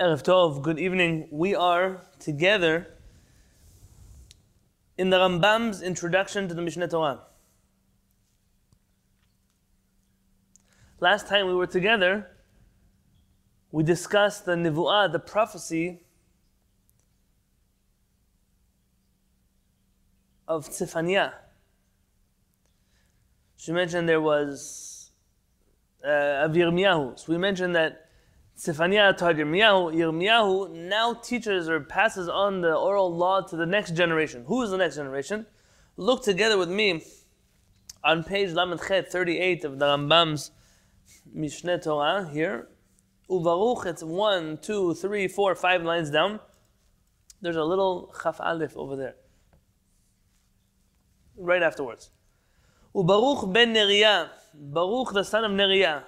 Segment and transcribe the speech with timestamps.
[0.00, 1.28] Erev Tov, good evening.
[1.30, 2.86] We are together
[4.96, 7.20] in the Rambam's introduction to the Mishneh Torah.
[11.00, 12.28] Last time we were together,
[13.70, 16.00] we discussed the Nivu'ah, the prophecy
[20.48, 21.34] of Tzefaniah.
[23.58, 25.10] She mentioned there was
[26.02, 27.18] uh, of Yirmiyahu.
[27.18, 28.06] So we mentioned that
[28.60, 29.94] Tzefaniah taught Yirmiyahu.
[29.94, 34.44] Yirmiyahu now teaches or passes on the oral law to the next generation.
[34.48, 35.46] Who is the next generation?
[35.96, 37.02] Look together with me
[38.04, 40.50] on page Lamed Chet 38 of the Rambam's
[41.34, 42.68] Mishneh Torah here.
[43.30, 46.38] Uvaruch, it's one, two, three, four, five lines down.
[47.40, 49.14] There's a little Chaf Aleph over there.
[51.34, 52.10] Right afterwards.
[52.94, 56.02] Ubaruch ben Neriah, Baruch the son of Neriah,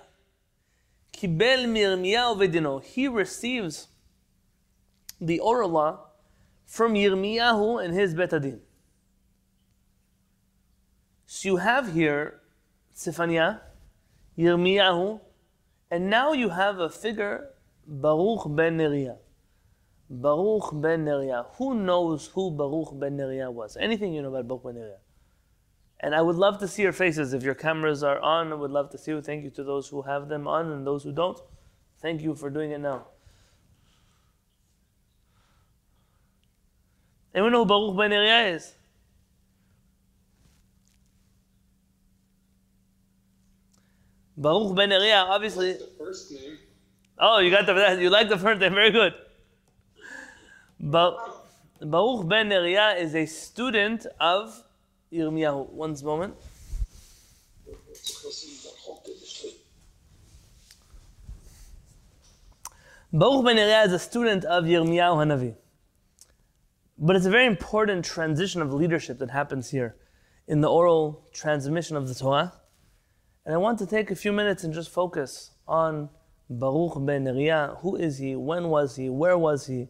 [1.13, 2.83] Kibel Mirmiyahu vedino.
[2.83, 3.89] He receives
[5.21, 6.01] the oral law
[6.67, 8.61] from Yirmiyahu and his betadin.
[11.27, 12.41] So you have here
[12.97, 13.61] Tzefaniah,
[14.39, 15.21] Yirmiyahu,
[15.91, 17.51] and now you have a figure,
[17.87, 19.19] Baruch ben Neriah.
[20.09, 21.47] Baruch ben Neriah.
[21.57, 23.77] Who knows who Baruch ben Neriah was?
[23.77, 25.02] Anything you know about Baruch ben Neriah?
[26.03, 27.33] And I would love to see your faces.
[27.33, 29.23] If your cameras are on, I would love to see you.
[29.23, 31.39] Thank you to those who have them on and those who don't.
[32.01, 33.07] Thank you for doing it now.
[37.33, 38.75] Anyone know who Baruch ben Neriah is?
[44.37, 45.75] Baruch ben Neriah, obviously.
[45.75, 46.59] The first name.
[47.19, 48.75] Oh, you got the you like the first name.
[48.75, 49.15] Very good.
[50.81, 51.17] Ba-
[51.81, 54.65] Baruch ben Neriah is a student of
[55.13, 55.69] Yirmiyahu.
[55.71, 56.35] One moment.
[63.13, 65.55] Baruch ben is a student of Yirmiyahu Hanavi.
[66.97, 69.97] But it's a very important transition of leadership that happens here
[70.49, 72.55] in the oral transmission of the Torah.
[73.45, 76.09] And I want to take a few minutes and just focus on
[76.49, 77.79] Baruch ben Neriah.
[77.81, 78.35] Who is he?
[78.35, 79.11] When was he?
[79.11, 79.89] Where was he?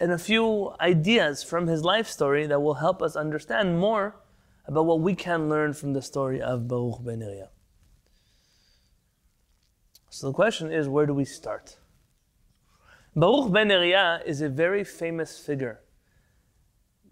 [0.00, 4.16] And a few ideas from his life story that will help us understand more
[4.64, 7.48] about what we can learn from the story of Baruch ben Neriah.
[10.08, 11.76] So the question is, where do we start?
[13.14, 15.80] Baruch ben Neriah is a very famous figure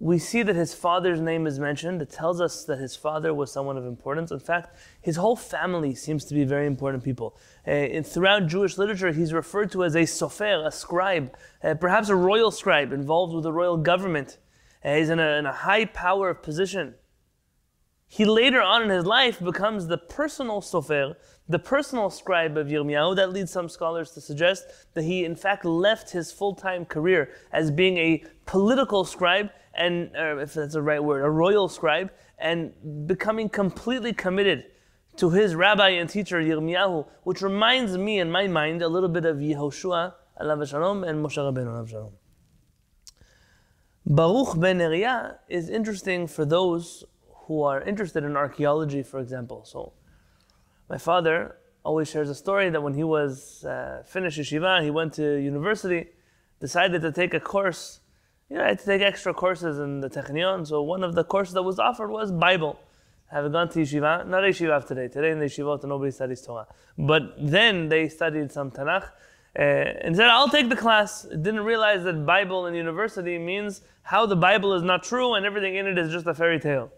[0.01, 2.01] we see that his father's name is mentioned.
[2.01, 4.31] It tells us that his father was someone of importance.
[4.31, 7.37] In fact, his whole family seems to be very important people.
[7.67, 12.15] Uh, throughout Jewish literature, he's referred to as a sofer, a scribe, uh, perhaps a
[12.15, 14.39] royal scribe involved with the royal government.
[14.85, 16.95] Uh, he's in a, in a high power of position.
[18.07, 21.17] He later on in his life becomes the personal sofer,
[21.47, 23.17] the personal scribe of Yirmiyahu.
[23.17, 27.31] That leads some scholars to suggest that he, in fact, left his full time career
[27.53, 32.11] as being a political scribe and uh, if that's the right word, a royal scribe,
[32.39, 32.73] and
[33.07, 34.65] becoming completely committed
[35.17, 39.25] to his rabbi and teacher Yirmiyahu, which reminds me in my mind a little bit
[39.25, 40.15] of Yehoshua
[40.67, 42.13] shalom and Moshe Rabbeinu shalom.
[44.05, 47.05] Baruch ben Neriah is interesting for those
[47.47, 49.65] who are interested in archaeology, for example.
[49.65, 49.93] So,
[50.89, 55.13] my father always shares a story that when he was uh, finished yeshiva, he went
[55.15, 56.07] to university,
[56.61, 58.01] decided to take a course
[58.49, 60.67] you know, I had to take extra courses in the Technion.
[60.67, 62.79] So one of the courses that was offered was Bible.
[63.31, 65.09] Having gone to yeshiva, not yeshiva today.
[65.09, 66.67] Today in the yeshiva, nobody studies Torah.
[66.97, 69.11] But then they studied some Tanakh.
[69.59, 71.23] Uh, and said, I'll take the class.
[71.23, 75.75] Didn't realize that Bible in university means how the Bible is not true and everything
[75.77, 76.91] in it is just a fairy tale.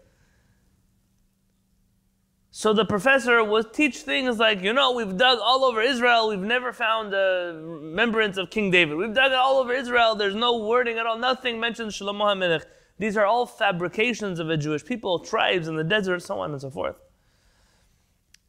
[2.53, 6.39] So the professor would teach things like, you know, we've dug all over Israel, we've
[6.39, 8.97] never found a remembrance of King David.
[8.97, 12.65] We've dug all over Israel, there's no wording at all, nothing mentions Shlomo HaMelech.
[12.99, 16.59] These are all fabrications of a Jewish people, tribes in the desert, so on and
[16.59, 16.99] so forth.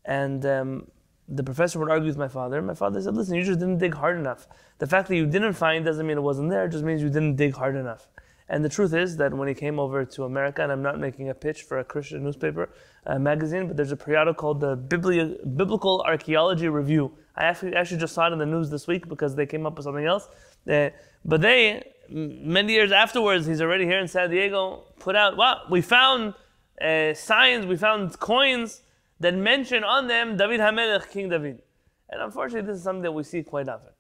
[0.04, 0.90] And um,
[1.28, 2.60] the professor would argue with my father.
[2.60, 4.48] My father said, listen, you just didn't dig hard enough.
[4.78, 7.08] The fact that you didn't find doesn't mean it wasn't there, it just means you
[7.08, 8.08] didn't dig hard enough.
[8.48, 11.31] And the truth is that when he came over to America, and I'm not making
[11.31, 12.69] a pitch for a Christian newspaper
[13.06, 17.12] uh, magazine, but there's a periodical called the Bibli- Biblical Archaeology Review.
[17.37, 19.76] I actually, actually just saw it in the news this week because they came up
[19.76, 20.28] with something else.
[20.70, 20.90] Uh,
[21.25, 25.81] but they, many years afterwards, he's already here in San Diego, put out, wow, we
[25.81, 26.34] found
[26.81, 28.82] uh, signs, we found coins
[29.20, 31.62] that mention on them David HaMelech, King David.
[32.10, 33.93] And unfortunately, this is something that we see quite often.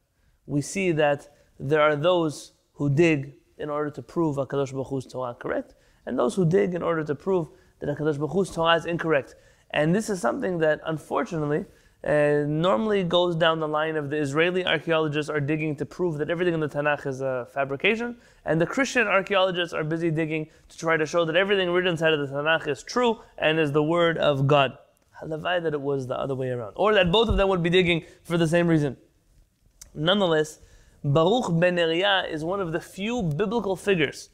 [0.46, 1.28] We see that
[1.58, 5.74] there are those who dig in order to prove HaKadosh Baruch Hu's Torah correct,
[6.04, 7.48] and those who dig in order to prove
[7.82, 9.34] that HaKadosh Baruch Hu's Torah is incorrect.
[9.70, 11.64] And this is something that, unfortunately,
[12.04, 16.30] uh, normally goes down the line of the Israeli archaeologists are digging to prove that
[16.30, 20.78] everything in the Tanakh is a fabrication, and the Christian archaeologists are busy digging to
[20.78, 23.82] try to show that everything written inside of the Tanakh is true and is the
[23.82, 24.76] word of God.
[25.22, 27.70] Halavai that it was the other way around, or that both of them would be
[27.70, 28.96] digging for the same reason.
[29.94, 30.58] Nonetheless,
[31.04, 34.30] Baruch ben Neriah is one of the few biblical figures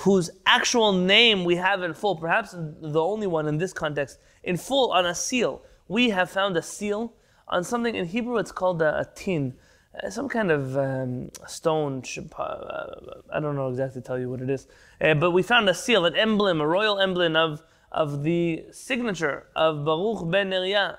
[0.00, 4.56] whose actual name we have in full, perhaps the only one in this context, in
[4.56, 7.14] full on a seal we have found a seal
[7.48, 8.38] on something in Hebrew.
[8.38, 9.54] It's called a, a tin,
[10.02, 12.02] uh, some kind of um, stone.
[12.36, 12.84] Uh,
[13.32, 14.66] I don't know exactly tell you what it is,
[15.00, 19.46] uh, but we found a seal, an emblem, a royal emblem of of the signature
[19.54, 20.98] of Baruch ben Neriah.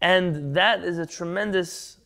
[0.00, 1.98] And that is a tremendous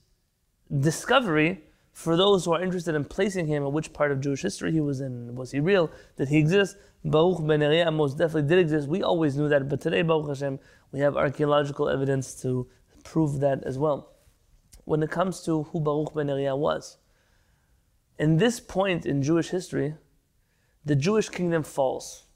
[0.80, 1.64] discovery
[2.02, 4.80] for those who are interested in placing him in which part of Jewish history he
[4.80, 5.36] was in.
[5.36, 5.88] Was he real?
[6.16, 6.76] Did he exist?
[7.04, 8.88] Baruch ben Neriah most definitely did exist.
[8.88, 10.58] We always knew that, but today, Baruch Hashem,
[10.90, 12.68] we have archaeological evidence to
[13.04, 14.16] prove that as well.
[14.84, 16.98] When it comes to who Baruch ben Neriah was,
[18.18, 19.94] in this point in Jewish history,
[20.84, 22.26] the Jewish kingdom falls.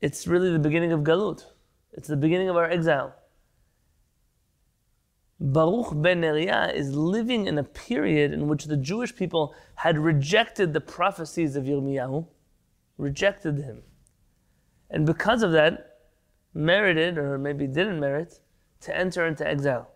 [0.00, 1.44] It's really the beginning of Galut.
[1.92, 3.16] It's the beginning of our exile.
[5.40, 10.72] Baruch ben Neriah is living in a period in which the Jewish people had rejected
[10.72, 12.26] the prophecies of Yirmiyahu,
[12.96, 13.82] rejected him.
[14.90, 15.98] And because of that,
[16.54, 18.40] merited, or maybe didn't merit,
[18.80, 19.92] to enter into exile.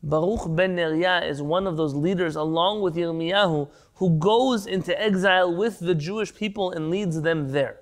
[0.00, 5.56] Baruch ben Neriah is one of those leaders, along with Yirmiyahu, who goes into exile
[5.56, 7.80] with the Jewish people and leads them there.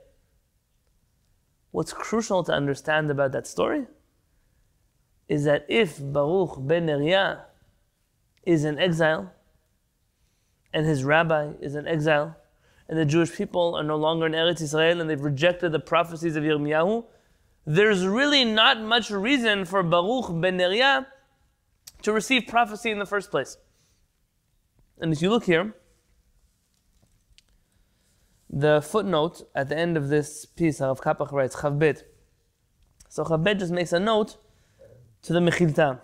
[1.73, 3.87] What's crucial to understand about that story
[5.29, 7.41] is that if Baruch ben Neriah
[8.45, 9.33] is in exile,
[10.73, 12.37] and his rabbi is in exile,
[12.89, 16.37] and the Jewish people are no longer in Eretz Israel and they've rejected the prophecies
[16.37, 17.05] of Yirmiyahu,
[17.67, 21.07] there's really not much reason for Baruch ben Neriah
[22.03, 23.57] to receive prophecy in the first place.
[25.01, 25.75] And if you look here,
[28.49, 32.05] the footnote at the end of this piece, Rav Kapach writes, Chavbet.
[33.09, 34.37] So Chavbet just makes a note
[35.27, 36.01] to the Mechilta.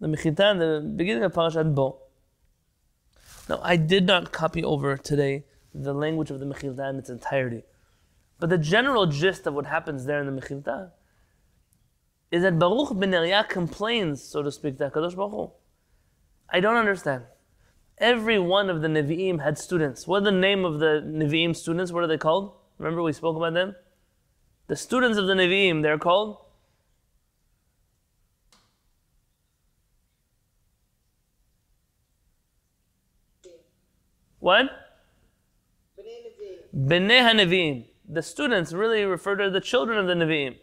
[0.00, 2.00] The Mechilta, the beginning of Parashat Bo.
[3.50, 5.44] Now, I did not copy over today
[5.74, 7.64] the language of the Mechilta in its entirety.
[8.40, 10.92] But the general gist of what happens there in the Mechilta
[12.30, 15.52] is that Baruch ben Neriah complains, so to speak, to HaKadosh Baruch Hu.
[16.48, 17.24] I don't understand.
[17.98, 20.06] Every one of the Nevi'im had students.
[20.06, 21.92] What are the name of the Nevi'im students?
[21.92, 22.54] What are they called?
[22.78, 23.76] Remember we spoke about them?
[24.68, 26.38] The students of the Nevi'im, they're called?
[34.40, 34.66] What?
[36.74, 40.56] Bnei HaNevi'im the students really refer to the children of the Nevi'im.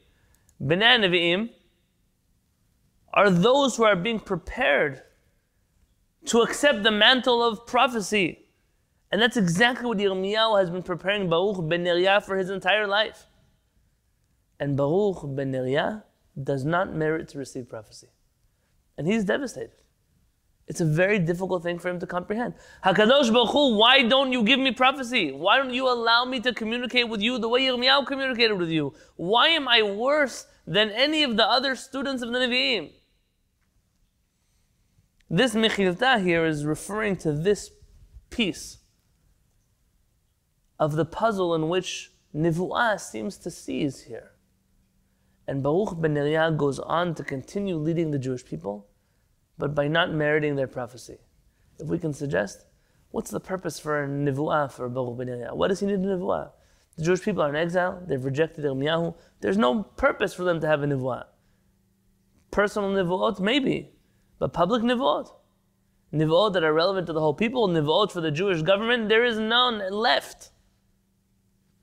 [0.61, 1.49] Bnei Nevi'im
[3.13, 5.03] are those who are being prepared
[6.25, 8.47] to accept the mantle of prophecy.
[9.11, 13.27] And that's exactly what Yirmiyahu has been preparing Baruch ben Neriah for his entire life.
[14.59, 16.03] And Baruch ben Neriah
[16.41, 18.07] does not merit to receive prophecy.
[18.97, 19.75] And he's devastated.
[20.67, 22.55] It's a very difficult thing for him to comprehend.
[22.83, 25.31] Hakadosh Baruch Hu, why don't you give me prophecy?
[25.31, 28.93] Why don't you allow me to communicate with you the way Yirmiyahu communicated with you?
[29.15, 32.91] Why am I worse than any of the other students of the Nevi'im?
[35.29, 37.69] This Mechilta here is referring to this
[38.31, 38.79] piece
[40.79, 44.31] of the puzzle in which Nivu'ah seems to seize here.
[45.47, 48.87] And Baruch ben Neriah goes on to continue leading the Jewish people
[49.57, 51.17] but by not meriting their prophecy.
[51.79, 52.65] If we can suggest,
[53.11, 55.55] what's the purpose for a nivu'ah for Baruch ben Neriah?
[55.55, 56.51] What does he need a nivu'ah?
[56.97, 59.15] The Jewish people are in exile, they've rejected Yirmiyahu.
[59.41, 61.25] There's no purpose for them to have a nivu'ah.
[62.51, 63.91] Personal nivu'ot, maybe,
[64.39, 65.29] but public nivu'ot.
[66.13, 69.37] Nivu'ot that are relevant to the whole people, nivu'ot for the Jewish government, there is
[69.37, 70.51] none left.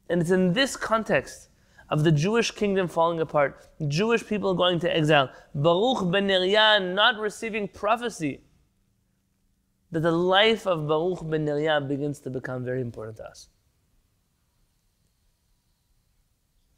[0.08, 1.48] And it's in this context
[1.92, 7.18] of the Jewish kingdom falling apart, Jewish people going to exile, Baruch ben Neriah not
[7.18, 8.40] receiving prophecy,
[9.90, 13.50] that the life of Baruch ben Neriah begins to become very important to us.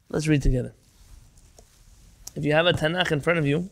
[0.09, 0.75] Let's read together.
[2.35, 3.69] If you have a Tanakh in front of you,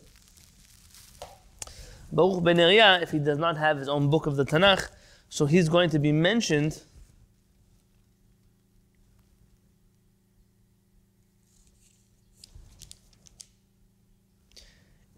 [2.10, 4.88] Baruch ben Neriah, if he does not have his own book of the Tanakh,
[5.28, 6.80] so he's going to be mentioned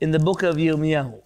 [0.00, 1.25] in the book of Yirmiyahu.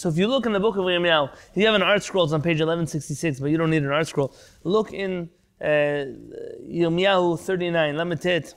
[0.00, 2.24] So if you look in the book of Yirmiyahu, if you have an art scroll,
[2.24, 4.34] it's on page 1166, but you don't need an art scroll.
[4.64, 5.28] Look in
[5.60, 5.66] uh,
[6.66, 8.54] Yirmiyahu 39, Lamitet.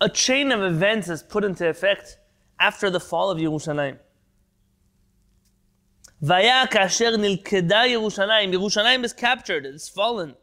[0.00, 2.18] A chain of events is put into effect
[2.60, 3.98] after the fall of Yerushalayim.
[6.20, 8.54] Vaya kasher nilkeda Yerushalayim.
[8.54, 10.36] Yerushalayim is captured, it's fallen.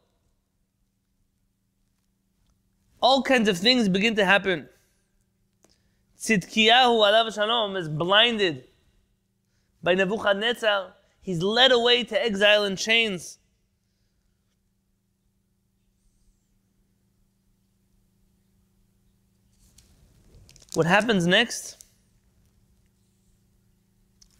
[3.01, 4.67] All kinds of things begin to happen.
[6.19, 8.65] Tzidkiyahu alav shalom is blinded
[9.81, 10.93] by Nebuchadnezzar.
[11.21, 13.37] He's led away to exile in chains.
[20.73, 21.77] What happens next?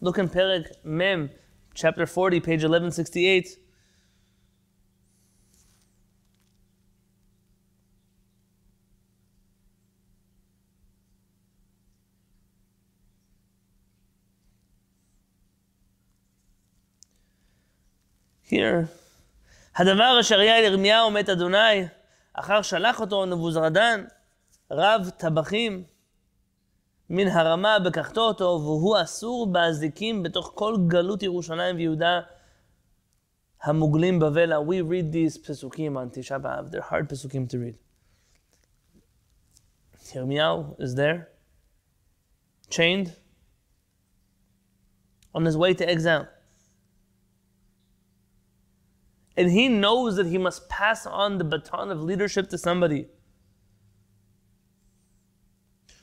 [0.00, 1.30] Look in Perek Mem,
[1.74, 3.56] chapter 40, page 1168.
[18.49, 18.85] Here,
[19.75, 21.87] הדבר אשר היה לירמיהו מת אדוני,
[22.33, 24.05] אחר שלח אותו נבוזרדן,
[24.71, 25.83] רב טבחים,
[27.09, 32.21] מן הרמה בקחתו אותו, והוא אסור באזיקים בתוך כל גלות ירושלים ויהודה
[33.63, 34.57] המוגלים בבלה.
[34.57, 36.67] We read these פסוקים on תשעה באב.
[36.71, 37.75] They're hard פסוקים to read.
[40.15, 41.27] ירמיהו is there,
[42.69, 43.09] chained,
[45.35, 46.25] on his way to exile.
[49.39, 53.07] And he knows that he must pass on the baton of leadership to somebody.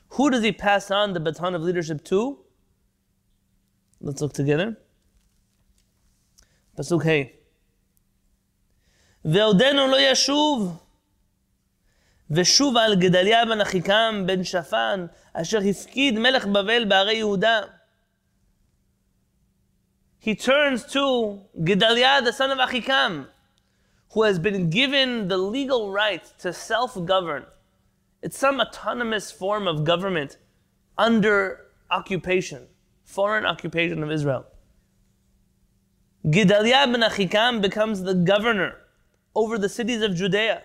[0.09, 2.39] Who does he pass on the baton of leadership to?
[3.99, 4.77] Let's look together.
[6.77, 7.39] Pasuk Hey.
[9.25, 10.83] ועודנו לא ישוב,
[12.31, 17.61] ושוב על גדליה בן אחיקם בן שפן, אשר הפקיד מלך בבל בערי יהודה.
[20.18, 23.28] he turns to Gedaliah, the son of Achikam,
[24.12, 27.46] who has been given the legal right to self govern.
[28.22, 30.38] It's some autonomous form of government
[30.96, 32.66] under occupation,
[33.04, 34.46] foreign occupation of Israel.
[36.28, 38.74] Gedaliah ben Achikam becomes the governor
[39.36, 40.64] over the cities of Judea.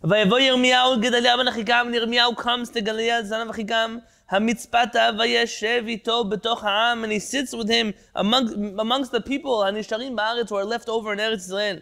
[0.00, 7.53] And Yirmiyahu comes to Gedaliah, son Achikam, המצפתה וישב איתו בתוך העם, and he sits
[7.53, 11.79] with him among, amongst the people הנשארים בארץ who are left over in ארץ ישראל.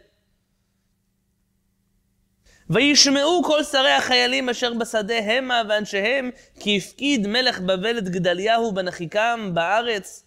[2.69, 6.29] וישמעו כל שרי החיילים אשר בשדה המה ואנשיהם,
[6.59, 10.25] כי הפקיד מלך בבל את גדליהו בן אחיקם בארץ.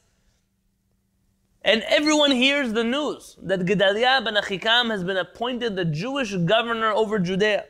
[1.65, 6.91] And everyone hears the news that Gedaliah ben Achikam has been appointed the Jewish governor
[6.91, 7.65] over Judea.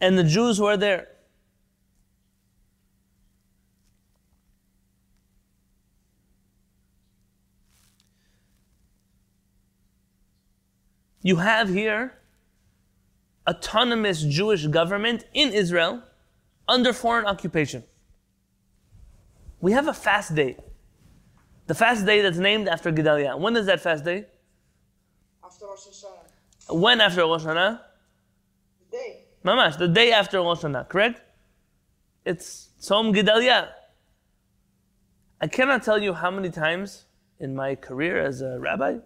[0.00, 1.08] And the Jews who are there.
[11.25, 12.13] You have here
[13.47, 16.03] autonomous Jewish government in Israel
[16.67, 17.83] under foreign occupation.
[19.59, 20.55] We have a fast day.
[21.65, 23.37] The fast day that's named after Gedaliah.
[23.37, 24.27] When is that fast day?
[25.43, 26.79] After Rosh Hashanah.
[26.79, 27.79] When after Rosh Hashanah?
[28.91, 29.23] The day.
[29.43, 31.23] Mamash, the day after Rosh Hashanah, correct?
[32.23, 33.69] It's Tzom Gedaliah.
[35.41, 37.05] I cannot tell you how many times
[37.39, 38.97] in my career as a rabbi,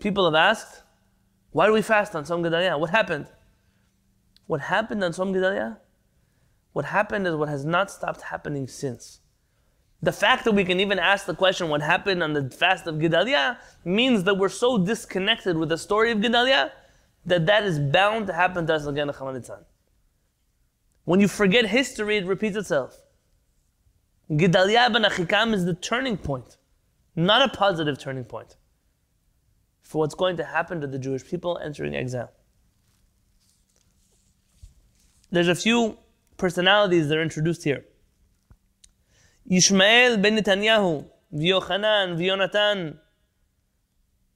[0.00, 0.82] people have asked,
[1.52, 2.78] why do we fast on Tzom Gedaliah?
[2.78, 3.26] What happened?
[4.46, 5.78] What happened on Tzom Gedaliah?
[6.72, 9.20] What happened is what has not stopped happening since.
[10.02, 13.00] The fact that we can even ask the question what happened on the fast of
[13.00, 16.70] Gedaliah means that we're so disconnected with the story of Gedaliah
[17.26, 19.10] that that is bound to happen to us again
[21.04, 23.02] When you forget history, it repeats itself.
[24.34, 26.56] Gedaliah ben Achikam is the turning point,
[27.16, 28.56] not a positive turning point
[29.90, 32.30] for what's going to happen to the Jewish people entering exile.
[35.32, 35.98] There's a few
[36.36, 37.84] personalities that are introduced here.
[39.50, 42.98] Yishmael ben Netanyahu, V'Yochanan, V'Yonatan,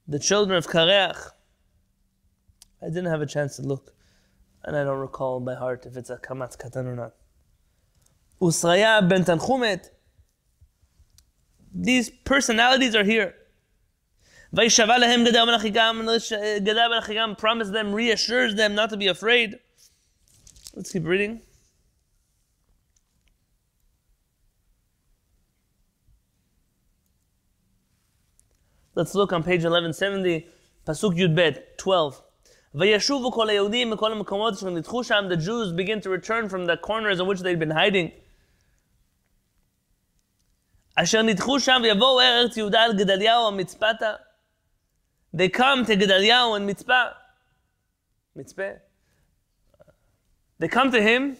[0.08, 1.20] the children of Kareach.
[2.82, 3.94] I didn't have a chance to look,
[4.64, 7.12] and I don't recall by heart if it's a Kamatz Katan or not.
[8.40, 9.90] Usraya ben Tanchumet.
[11.72, 13.36] These personalities are here.
[14.53, 16.01] וישבע להם גדל בן אחיקם,
[16.57, 19.55] גדל בן אחיקם promised them, reassures them not to be afraid.
[20.75, 21.41] Let's keep reading.
[28.95, 30.47] Let's look on page 1170,
[30.85, 32.21] Pasuk Yud Bet, 12.
[32.75, 36.77] וישובו כל היהודים מכל המקומות אשר נדחו שם, the Jews begin to return from the
[36.77, 38.09] corners in which they'd been hiding.
[40.95, 44.13] אשר נדחו שם ויבואו ארץ יהודה אל גדליהו המצפתה.
[45.33, 47.03] They come to גדליהו and מצפה.
[48.35, 48.71] מצפה.
[50.59, 51.35] They come to him,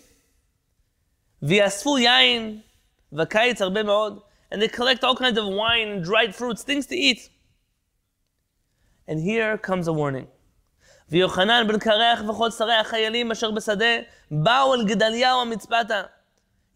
[1.41, 2.61] ויאספו יין,
[3.13, 4.19] וקיץ הרבה מאוד,
[4.51, 7.29] and they collect all kinds of wine and dried fruits, things to eat.
[9.07, 10.27] And here comes a warning.
[11.09, 13.99] ויוחנן בן קרח וכל שרי החיילים אשר בשדה
[14.31, 16.03] באו אל גדליהו המצפתה.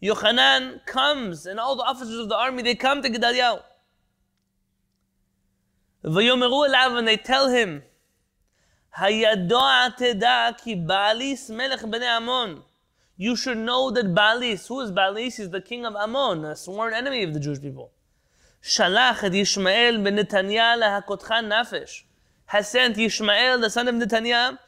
[0.04, 3.62] Yochanan comes, and all the officers of the army, they come to Gedaliah.
[6.04, 7.80] ויאמרו אליו, and they tell him,
[8.96, 12.62] הידוע תדע כי בעליס מלך בני עמון.
[13.18, 15.36] You should know that Baalis, who is Baalis?
[15.36, 17.90] He's the king of Ammon, a sworn enemy of the Jewish people.
[18.62, 22.04] שלח את ישמעאל בן נתניה להכותך נפש.
[22.48, 24.58] Has sent Yishmael, the son of Netanyah,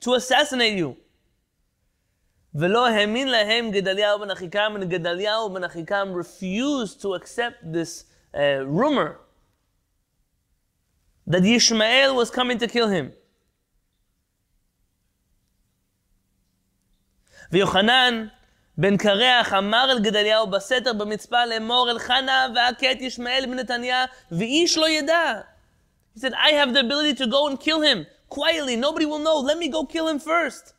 [0.00, 0.94] to assassinate you.
[2.54, 8.38] ולא האמין להם גדליהו בן אחיקם, and גדליהו בן אחיקם refused to accept this uh,
[8.66, 9.18] rumor
[11.26, 13.12] that Yishmael was coming to kill him.
[17.52, 18.26] ויוחנן
[18.78, 24.04] בן קרח אמר אל גדליהו בסתר במצפה לאמור אל חנה והכה את ישמעאל בן נתניה
[24.32, 25.40] ואיש לא ידע.
[26.14, 29.38] He said, I have the ability to go and kill him quietly, nobody will know,
[29.38, 30.72] let me go kill him first.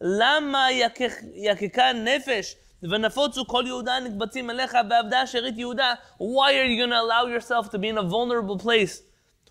[0.00, 0.66] למה
[1.34, 5.94] יקקה נפש ונפוצו כל יהודה נקבצים אליך ועבדה שארית יהודה?
[6.18, 9.02] Why are you going to allow yourself to be in a vulnerable place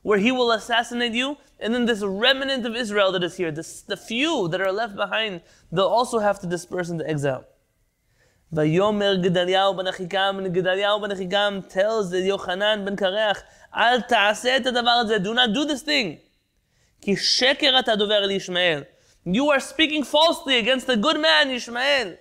[0.07, 1.37] where he will assassinate you?
[1.59, 4.95] And then this remnant of Israel that is here, this, the few that are left
[4.95, 5.41] behind,
[5.71, 7.45] they'll also have to disperse into exile.
[8.53, 13.41] ויאמר גדליהו בן אחיקם, גדליהו בן אחיקם tells יוחנן בן קרח,
[13.75, 16.17] אל תעשה את הדבר הזה, do not do this thing.
[17.01, 18.83] כי שקר אתה דובר אל ישמעאל.
[19.25, 22.17] You are speaking falsely against a good man, Ishmael.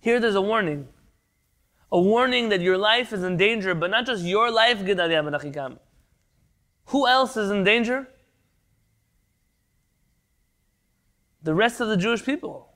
[0.00, 0.88] Here there's a warning.
[1.91, 5.33] A warning that your life is in danger, but not just your life, Gedaliah ben
[5.33, 5.79] Achikam.
[6.87, 8.07] Who else is in danger?
[11.43, 12.75] The rest of the Jewish people.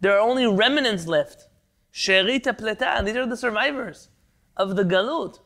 [0.00, 1.48] There are only remnants left.
[1.92, 4.10] Sherita Pleta, these are the survivors
[4.56, 5.38] of the Galut.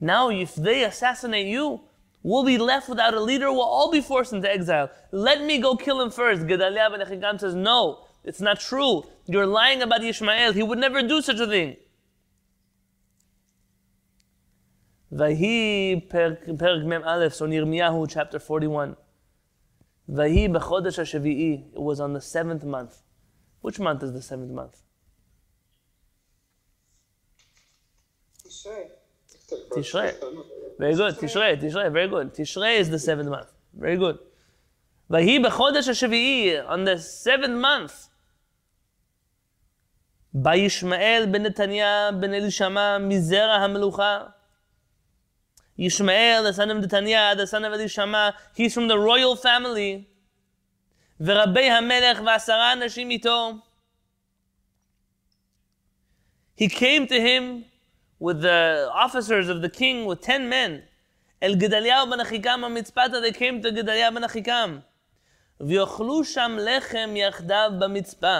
[0.00, 1.82] Now, if they assassinate you,
[2.22, 3.50] We'll be left without a leader.
[3.50, 4.90] We'll all be forced into exile.
[5.10, 6.46] Let me go kill him first.
[6.46, 9.04] Gedaliah ben Achikam says, No, it's not true.
[9.26, 10.52] You're lying about Ishmael.
[10.52, 11.76] He would never do such a thing.
[15.12, 16.46] Vahi Perk
[16.84, 18.96] Mem Aleph, so Yirmiyahu chapter 41.
[20.08, 21.74] Vahi Bechodesh HaShavi'i.
[21.74, 23.02] It was on the seventh month.
[23.60, 24.82] Which month is the seventh month?
[28.46, 28.88] Tishrei.
[29.72, 30.14] Tishrei.
[30.78, 31.14] Very good.
[31.16, 32.34] Tishrei, Tishrei, very good.
[32.34, 33.52] Tishrei is the seventh month.
[33.74, 34.18] Very good.
[35.10, 38.09] Vahi b'chodesh HaShavi'i, on the seventh month.
[40.35, 44.33] Yishmael ben Netanya ben Elishama mizera hamelucha.
[45.79, 50.07] Yishmael, the son of Netanya, the son of Elishama, he's from the royal family.
[51.19, 53.61] ורבי המלך ועשרה אנשים איתו.
[56.55, 57.65] He came to him
[58.19, 60.83] with the officers of the king with ten men.
[61.41, 64.83] El Gedaliah ben Achikam mitzpata, they came to Gedaliah ben Achikam.
[65.59, 68.39] ויאכלו שם לחם יחדיו במצפה.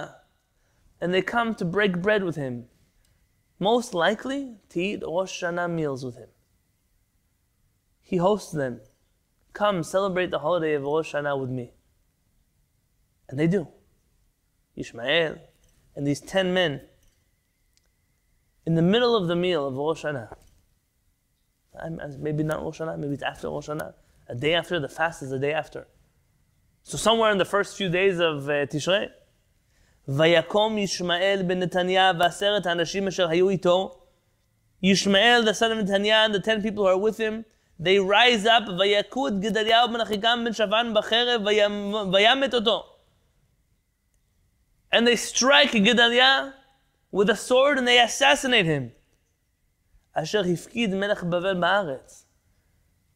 [1.01, 2.67] And they come to break bread with him.
[3.59, 6.29] Most likely to eat Rosh Hashanah meals with him.
[8.01, 8.81] He hosts them.
[9.53, 11.73] Come celebrate the holiday of Rosh Hashanah with me.
[13.29, 13.69] And they do.
[14.77, 15.37] Ishmael
[15.95, 16.83] and these ten men
[18.65, 20.37] in the middle of the meal of Rosh Hashanah.
[22.19, 23.95] Maybe not Rosh Hashanah, maybe it's after Rosh Hashanah.
[24.29, 25.87] A day after, the fast is the day after.
[26.83, 29.09] So somewhere in the first few days of uh, Tishrei,
[30.10, 34.02] ויקום ישמעאל בן נתניה ועשרת האנשים אשר היו איתו.
[34.84, 37.46] Yishmael, the son of Netanya, and the ten people who are with him,
[37.80, 41.42] they rise up, ויכו את גדליהו בן אחיקם בן שפן בחרב,
[42.14, 42.86] וימת אותו.
[44.92, 46.54] And they strike Gedaliah
[47.12, 48.92] with a sword and they assassinate him.
[50.16, 52.24] Asher hifkid melech Bavel ba'aretz.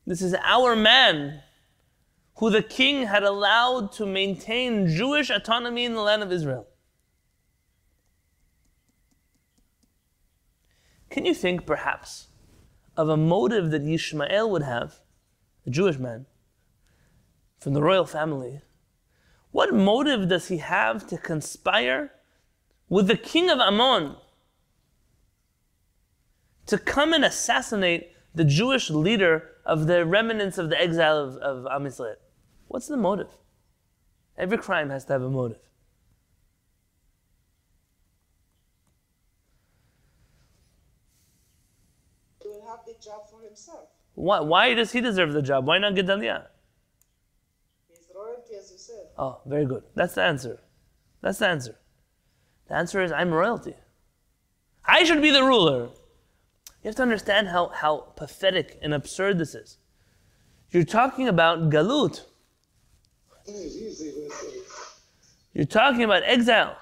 [0.06, 1.42] This is our man
[2.38, 6.66] who the king had allowed to maintain Jewish autonomy in the land of Israel.
[11.15, 12.27] Can you think perhaps
[12.97, 14.97] of a motive that Yishmael would have,
[15.65, 16.27] a Jewish man,
[17.61, 18.63] from the royal family?
[19.53, 22.11] What motive does he have to conspire
[22.89, 24.17] with the king of Ammon
[26.67, 31.67] to come and assassinate the Jewish leader of the remnants of the exile of, of
[31.67, 32.17] Am?
[32.67, 33.39] What's the motive?
[34.37, 35.65] Every crime has to have a motive.
[42.45, 43.89] He will have the job for himself.
[44.15, 45.67] Why, why does he deserve the job?
[45.67, 46.47] Why not Gedaliah?
[47.89, 49.07] He's royalty, as you said.
[49.17, 49.85] Oh, very good.
[49.95, 50.61] That's the answer.
[51.21, 51.77] That's the answer.
[52.69, 53.75] The answer is I'm royalty.
[54.85, 55.89] I should be the ruler.
[56.83, 59.79] You have to understand how, how pathetic and absurd this is.
[60.71, 62.23] You're talking about galut.
[65.53, 66.77] You're talking about exile.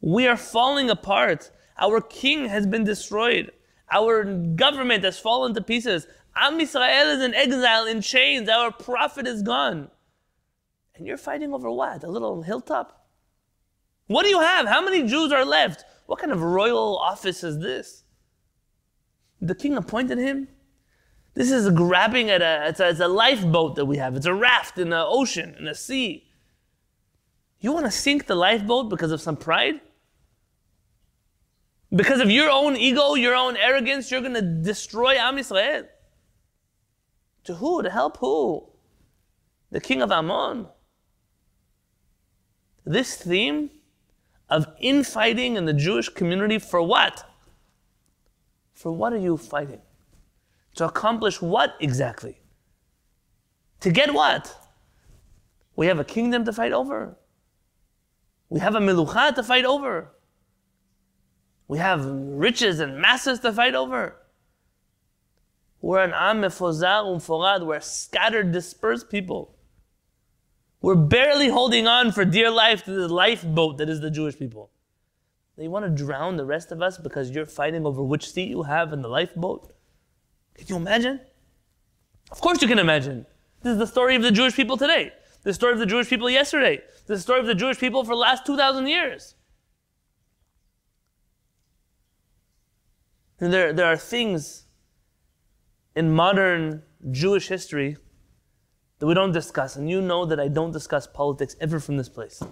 [0.00, 1.50] We are falling apart.
[1.78, 3.50] Our king has been destroyed.
[3.90, 6.06] Our government has fallen to pieces.
[6.36, 8.48] Am Yisrael is in exile, in chains.
[8.48, 9.90] Our prophet is gone.
[10.94, 12.04] And you're fighting over what?
[12.04, 13.06] A little hilltop?
[14.06, 14.66] What do you have?
[14.66, 15.84] How many Jews are left?
[16.06, 18.04] What kind of royal office is this?
[19.40, 20.48] The king appointed him?
[21.34, 24.16] This is grabbing at a, it's a, it's a lifeboat that we have.
[24.16, 26.24] It's a raft in the ocean, in the sea.
[27.60, 29.80] You want to sink the lifeboat because of some pride?
[31.94, 35.86] Because of your own ego, your own arrogance, you're going to destroy Am Yisrael.
[37.44, 37.82] To who?
[37.82, 38.68] To help who?
[39.70, 40.66] The king of Ammon.
[42.84, 43.70] This theme
[44.50, 47.30] of infighting in the Jewish community for what?
[48.74, 49.82] For what are you fighting?
[50.76, 52.40] To accomplish what exactly?
[53.80, 54.54] To get what?
[55.74, 57.16] We have a kingdom to fight over.
[58.48, 60.12] We have a melucha to fight over.
[61.68, 64.16] We have riches and masses to fight over.
[65.80, 67.64] We're an am mefozar umforad.
[67.64, 69.54] We're scattered, dispersed people.
[70.80, 74.70] We're barely holding on for dear life to the lifeboat that is the Jewish people.
[75.56, 78.62] They want to drown the rest of us because you're fighting over which seat you
[78.62, 79.72] have in the lifeboat.
[80.54, 81.20] Can you imagine?
[82.30, 83.26] Of course you can imagine.
[83.62, 85.12] This is the story of the Jewish people today.
[85.42, 86.80] The story of the Jewish people yesterday.
[87.06, 89.34] The story of the Jewish people for the last 2,000 years.
[93.40, 94.64] And there, there are things
[95.94, 97.96] in modern Jewish history
[98.98, 99.76] that we don't discuss.
[99.76, 102.42] And you know that I don't discuss politics ever from this place.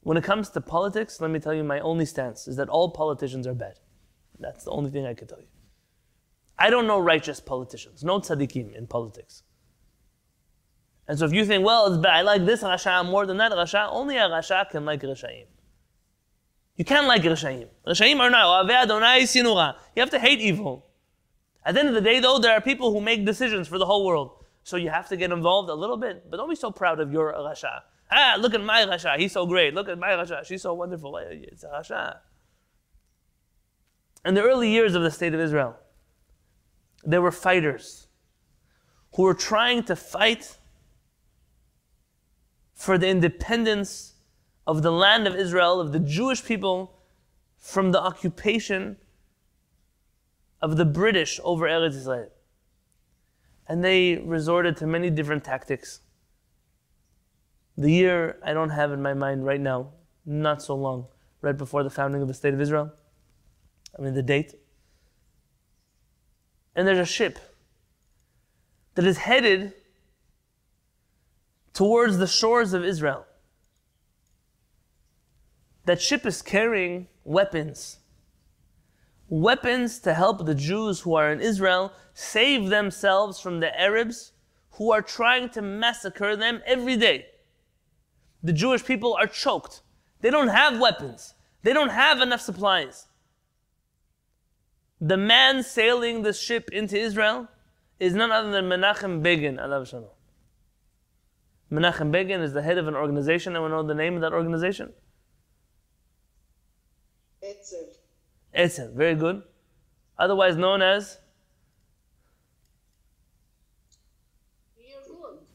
[0.00, 2.90] When it comes to politics, let me tell you my only stance is that all
[2.90, 3.78] politicians are bad.
[4.38, 5.46] That's the only thing I can tell you.
[6.58, 9.42] I don't know righteous politicians, no tzaddikim in politics.
[11.06, 13.52] And so if you think, well, it's bad, I like this Rasha more than that
[13.52, 15.46] Rasha, only a Rasha can like Rashaim.
[16.76, 17.68] You can't like Rashaim.
[17.86, 18.66] Rashaim are not.
[19.94, 20.86] You have to hate evil.
[21.64, 23.86] At the end of the day, though, there are people who make decisions for the
[23.86, 24.44] whole world.
[24.64, 27.12] So you have to get involved a little bit, but don't be so proud of
[27.12, 27.82] your Rasha.
[28.10, 29.16] Ah, look at my Rasha.
[29.18, 29.74] He's so great.
[29.74, 30.44] Look at my Rasha.
[30.44, 31.16] She's so wonderful.
[31.16, 32.18] It's a Rasha.
[34.24, 35.76] In the early years of the state of Israel,
[37.04, 38.06] there were fighters
[39.14, 40.58] who were trying to fight
[42.74, 44.11] for the independence
[44.66, 46.98] of the land of Israel, of the Jewish people,
[47.58, 48.96] from the occupation
[50.60, 52.28] of the British over Eretz Israel.
[53.68, 56.00] And they resorted to many different tactics.
[57.76, 59.92] The year I don't have in my mind right now,
[60.26, 61.06] not so long,
[61.40, 62.92] right before the founding of the State of Israel.
[63.98, 64.54] I mean, the date.
[66.74, 67.38] And there's a ship
[68.94, 69.72] that is headed
[71.72, 73.26] towards the shores of Israel.
[75.84, 77.98] That ship is carrying weapons.
[79.28, 84.32] Weapons to help the Jews who are in Israel save themselves from the Arabs
[84.72, 87.26] who are trying to massacre them every day.
[88.42, 89.82] The Jewish people are choked.
[90.20, 91.34] They don't have weapons.
[91.62, 93.06] They don't have enough supplies.
[95.00, 97.48] The man sailing the ship into Israel
[97.98, 99.56] is none other than Menachem Begin.
[101.70, 103.54] Menachem Begin is the head of an organization.
[103.54, 104.92] Anyone know the name of that organization?
[107.42, 107.88] Etzel.
[108.54, 109.42] Etzel, very good.
[110.18, 111.18] Otherwise known as?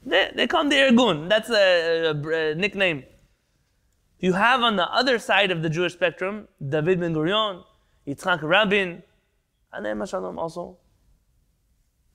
[0.05, 1.27] They, they call him the Irgun.
[1.27, 3.03] That's a, a, a, nickname.
[4.19, 7.63] You have on the other side of the Jewish spectrum, David Ben Gurion,
[8.07, 9.03] Yitzhak Rabin,
[9.73, 10.77] and Shalom also.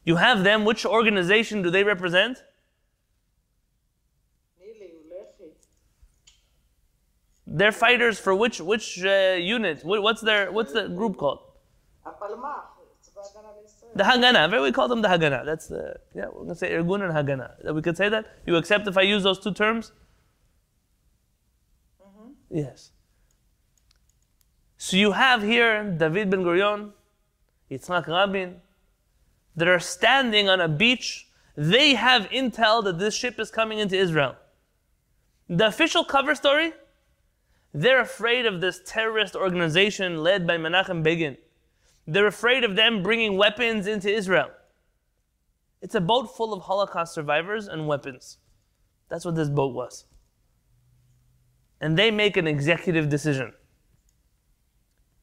[0.05, 0.65] You have them.
[0.65, 2.43] Which organization do they represent?
[7.55, 9.85] They're fighters for which which uh, unit?
[9.85, 11.41] What's their what's the group called?
[13.95, 14.49] The Haganah.
[14.49, 15.45] Very we call them the Haganah.
[15.45, 16.27] That's the yeah.
[16.33, 17.75] We're gonna say Irgun and Hagana.
[17.75, 18.25] We could say that.
[18.47, 19.93] You accept if I use those two terms?
[22.03, 22.57] Mm-hmm.
[22.57, 22.93] Yes.
[24.79, 26.93] So you have here David Ben Gurion,
[27.71, 28.63] Yitzhak Rabin,
[29.57, 31.29] that are standing on a beach.
[31.55, 34.37] They have intel that this ship is coming into Israel.
[35.51, 36.73] The official cover story,
[37.75, 41.37] they're afraid of this terrorist organization led by Menachem Begin.
[42.07, 44.51] They're afraid of them bringing weapons into Israel.
[45.81, 48.39] It's a boat full of Holocaust survivors and weapons.
[49.09, 50.05] That's what this boat was.
[51.81, 53.53] And they make an executive decision.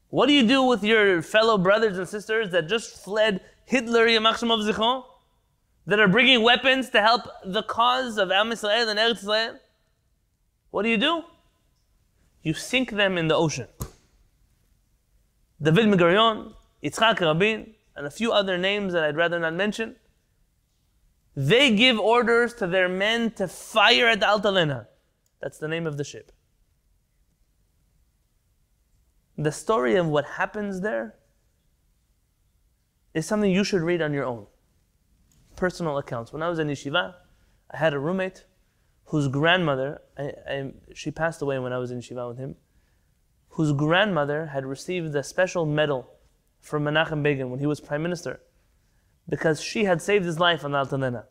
[0.09, 4.39] What do you do with your fellow brothers and sisters that just fled Hitler, Yamach
[4.39, 5.03] Shemov Zichron,
[5.85, 9.59] that are bringing weapons to help the cause of Am Yisrael and Eretz Israel?
[10.71, 11.23] What do you do?
[12.41, 13.67] You sink them in the ocean.
[15.61, 19.97] David Ben-Gurion, Yitzhak Rabin, and a few other names that I'd rather not mention,
[21.35, 24.87] they give orders to their men to fire at the Altalena.
[25.41, 26.31] That's the name of the ship.
[29.37, 31.15] The story of what happens there
[33.13, 34.47] is something you should read on your own.
[35.55, 36.31] Personal accounts.
[36.31, 37.15] When I was in yeshiva,
[37.71, 38.45] I had a roommate
[39.09, 42.55] whose grandmother, I, I, she passed away when I was in Shiva with him,
[43.49, 46.11] whose grandmother had received a special medal
[46.59, 48.39] from Menachem Begin when he was prime minister
[49.27, 51.25] because she had saved his life on the Altalena.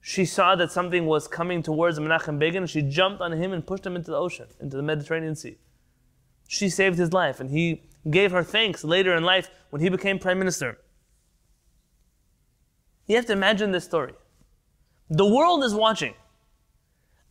[0.00, 3.64] She saw that something was coming towards Menachem Begin and she jumped on him and
[3.64, 5.58] pushed him into the ocean, into the Mediterranean Sea.
[6.48, 10.18] She saved his life and he gave her thanks later in life when he became
[10.18, 10.78] prime minister.
[13.06, 14.14] You have to imagine this story.
[15.10, 16.14] The world is watching.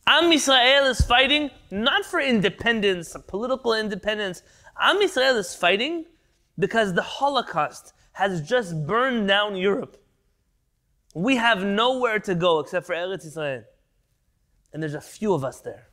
[0.06, 4.42] Am Yisrael is fighting not for independence, political independence.
[4.78, 6.04] Am Yisrael is fighting
[6.58, 9.96] because the Holocaust has just burned down Europe.
[11.14, 13.64] We have nowhere to go except for Eretz Israel.
[14.72, 15.88] And there's a few of us there.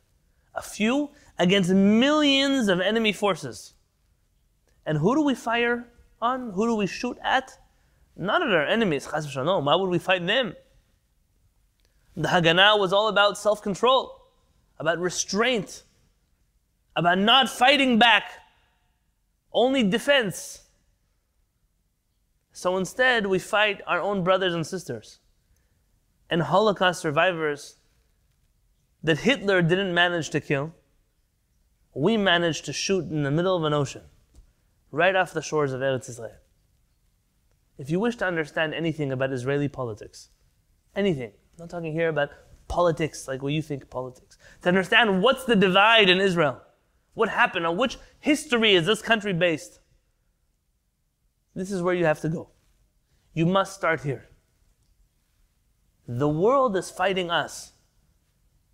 [0.54, 3.72] A few against millions of enemy forces.
[4.84, 5.88] And who do we fire
[6.20, 6.50] on?
[6.50, 7.56] Who do we shoot at?
[8.14, 9.34] None of our enemies, chas.
[9.34, 10.54] Why would we fight them?
[12.16, 14.26] The Haganah was all about self control,
[14.78, 15.82] about restraint,
[16.94, 18.30] about not fighting back,
[19.52, 20.62] only defense.
[22.52, 25.18] So instead, we fight our own brothers and sisters.
[26.28, 27.76] And Holocaust survivors
[29.02, 30.74] that Hitler didn't manage to kill,
[31.94, 34.02] we managed to shoot in the middle of an ocean,
[34.90, 36.36] right off the shores of Eretz Israel.
[37.78, 40.28] If you wish to understand anything about Israeli politics,
[40.94, 42.30] anything, I'm not talking here about
[42.68, 46.60] politics like what you think politics, to understand what's the divide in Israel,
[47.14, 49.80] what happened, on which history is this country based,
[51.54, 52.50] this is where you have to go.
[53.34, 54.28] You must start here.
[56.08, 57.72] The world is fighting us.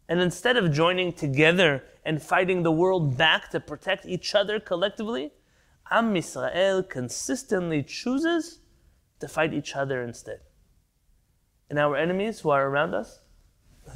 [0.09, 5.33] And instead of joining together and fighting the world back to protect each other collectively,
[5.91, 8.61] Am Yisrael consistently chooses
[9.21, 10.41] to fight each other instead.
[11.71, 13.21] And our enemies who are around us,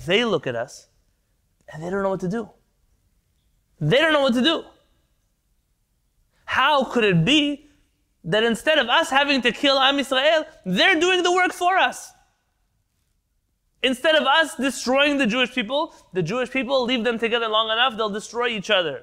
[0.07, 0.89] they look at us
[1.73, 2.51] and they don't know what to do.
[3.81, 4.65] They don't know what to do.
[6.45, 7.71] How could it be
[8.25, 12.13] that instead of us having to kill Am Yisrael, they're doing the work for us?
[13.83, 17.97] Instead of us destroying the Jewish people, the Jewish people leave them together long enough,
[17.97, 19.03] they'll destroy each other.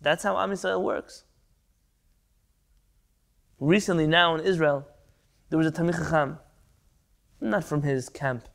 [0.00, 1.24] That's how Am Yisrael works.
[3.58, 4.86] Recently, now in Israel,
[5.48, 6.38] there was a Talmid Chacham,
[7.40, 8.48] not from his camp,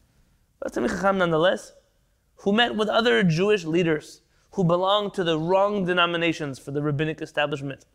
[0.59, 1.73] but Talmid Chacham nonetheless,
[2.37, 7.21] who met with other Jewish leaders who belonged to the wrong denominations for the rabbinic
[7.21, 7.85] establishment.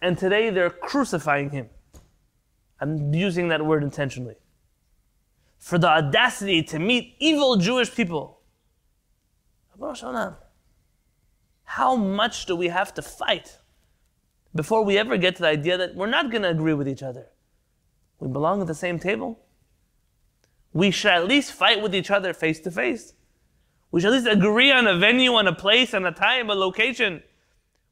[0.00, 1.70] And today they're crucifying him.
[2.80, 4.36] I'm using that word intentionally.
[5.58, 8.40] For the audacity to meet evil Jewish people.
[11.64, 13.58] How much do we have to fight
[14.54, 17.02] before we ever get to the idea that we're not going to agree with each
[17.02, 17.26] other?
[18.18, 19.38] We belong at the same table.
[20.72, 23.14] We should at least fight with each other face to face.
[23.90, 26.54] We should at least agree on a venue, on a place, on a time, a
[26.54, 27.22] location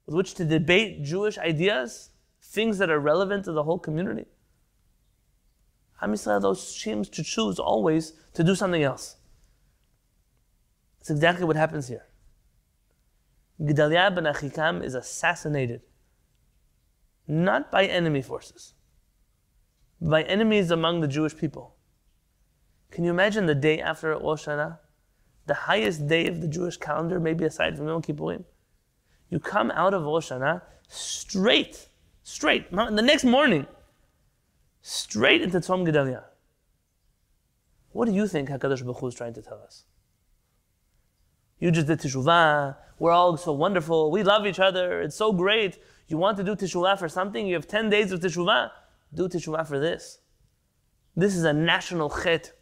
[0.07, 2.11] with which to debate Jewish ideas,
[2.43, 4.27] things that are relevant to the whole community.
[6.03, 9.17] Am Yisrael though seems to choose always to do something else.
[10.99, 12.07] That's exactly what happens here.
[13.65, 15.83] Gedaliah ben Achikam is assassinated,
[17.27, 18.75] not by enemy forces,
[20.01, 21.77] by enemies among the Jewish people.
[22.91, 24.79] Can you imagine the day after Rosh Hashanah,
[25.47, 28.45] the highest day of the Jewish calendar, maybe aside from Yom Kippurim?
[29.31, 31.89] You come out of Rosh Hashanah straight,
[32.23, 33.67] straight, the next morning,
[34.83, 36.25] straight into Tzom Gedaliah.
[37.91, 39.85] What do you think HaKadosh Baruch Hu is trying to tell us?
[41.59, 42.77] You just did teshuvah.
[42.99, 44.11] We're all so wonderful.
[44.11, 45.01] We love each other.
[45.01, 45.79] It's so great.
[46.09, 47.47] You want to do teshuvah for something?
[47.47, 48.71] You have 10 days of teshuvah.
[49.15, 50.19] Do teshuvah for this.
[51.17, 52.53] This is a national chet,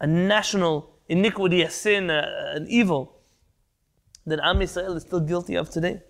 [0.00, 3.18] a national iniquity, a sin, a, an evil
[4.26, 6.00] that Am Yisrael is still guilty of today.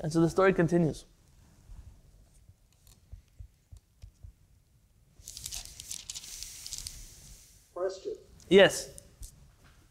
[0.00, 1.06] And so the story continues.
[7.74, 8.14] Question.
[8.48, 8.90] Yes.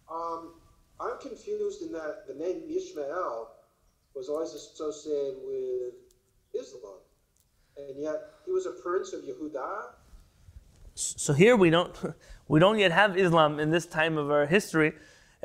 [0.10, 0.54] Um,
[1.00, 3.50] I'm confused in that the name Ishmael
[4.16, 5.94] was always associated with
[6.54, 7.00] Islam,
[7.78, 9.86] and yet he was a prince of Yehuda.
[10.96, 11.96] So here we don't
[12.48, 14.94] we don't yet have Islam in this time of our history,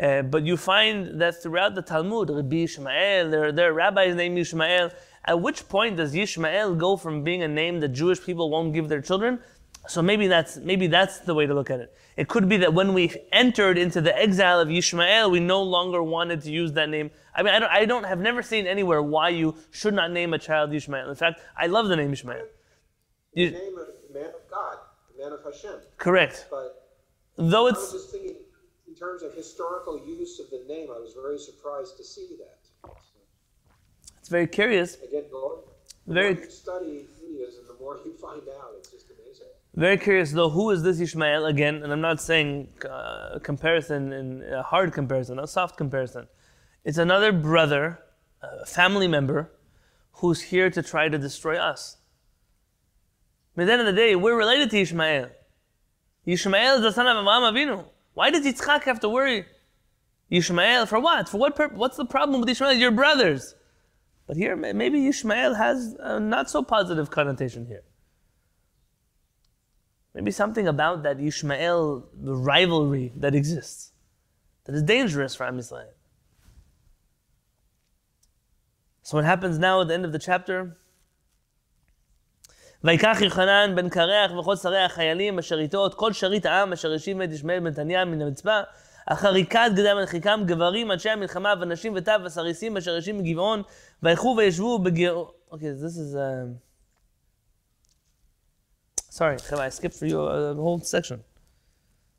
[0.03, 4.91] uh, but you find that throughout the Talmud, Rabbi Ishmael, their their rabbi's name Ishmael.
[5.25, 8.89] At which point does Yishmael go from being a name that Jewish people won't give
[8.89, 9.41] their children?
[9.89, 11.95] So maybe that's maybe that's the way to look at it.
[12.17, 16.03] It could be that when we entered into the exile of Yishmael, we no longer
[16.03, 17.11] wanted to use that name.
[17.35, 20.35] I mean, I don't, I don't have never seen anywhere why you should not name
[20.35, 21.09] a child Yishmael.
[21.09, 22.45] In fact, I love the name Yishmael.
[23.35, 24.77] The You- name of man of God,
[25.17, 25.77] the man of Hashem.
[25.97, 26.47] correct.
[26.51, 26.75] But
[27.37, 28.37] Though I it's was just thinking,
[28.89, 32.91] in terms of historical use of the name, I was very surprised to see that.
[34.19, 34.97] it's very curious.
[34.97, 35.61] Again, the more,
[36.07, 38.73] the Very- more you study Judaism, the more you find out.
[38.79, 39.07] It's just.
[39.79, 41.85] Very curious though, who is this Ishmael again?
[41.85, 46.27] And I'm not saying uh, comparison in a hard comparison, a soft comparison.
[46.85, 48.01] It's another brother,
[48.43, 49.53] a family member,
[50.15, 51.99] who's here to try to destroy us.
[53.55, 55.29] But at the end of the day, we're related to Ishmael.
[56.27, 57.85] Ishmael is the son of Avraham Avinu.
[58.15, 59.47] Why does Yitzchak have to worry?
[60.29, 61.29] Ishmael for what?
[61.29, 61.79] For what purpose?
[61.79, 62.73] What's the problem with Ishmael?
[62.73, 63.55] You're brothers.
[64.27, 67.85] But here, maybe Ishmael has a not so positive connotation here.
[70.14, 73.92] Maybe something about that Ishmael the rivalry that exists
[74.66, 75.94] that is dangerous for Am Yisrael.
[79.02, 80.78] So what happens now at the end of the chapter?
[82.84, 87.22] ויקח יוחנן בן קרח וכל שרי החיילים אשר איתו את כל שריט העם אשר השיב
[87.22, 88.62] את ישמעאל בן תניא מן המצפה
[89.06, 93.62] אחר עיקת גדי מנחיקם גברים אנשי המלחמה ונשים וטף וסריסים אשר השיב מגבעון
[94.04, 95.32] וילכו וישבו בגאו...
[95.52, 96.16] אוקיי, this is...
[96.16, 96.67] Um...
[99.11, 101.25] Sorry, I skipped for you a, whole section.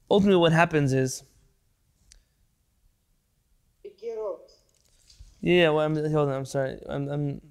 [0.09, 1.23] Ultimately, what happens is,
[5.41, 7.41] yeah, well, I'm, hold on, I'm sorry, I'm, I'm.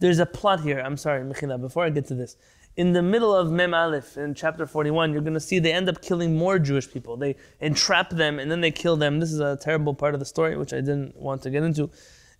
[0.00, 0.80] There's a plot here.
[0.80, 1.60] I'm sorry, Mechila.
[1.60, 2.36] Before I get to this,
[2.75, 5.89] in the middle of Mem Aleph in chapter 41, you're going to see they end
[5.89, 7.17] up killing more Jewish people.
[7.17, 9.19] They entrap them and then they kill them.
[9.19, 11.89] This is a terrible part of the story, which I didn't want to get into.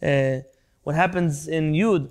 [0.02, 0.38] Uh,
[0.84, 2.10] what happens in Yud?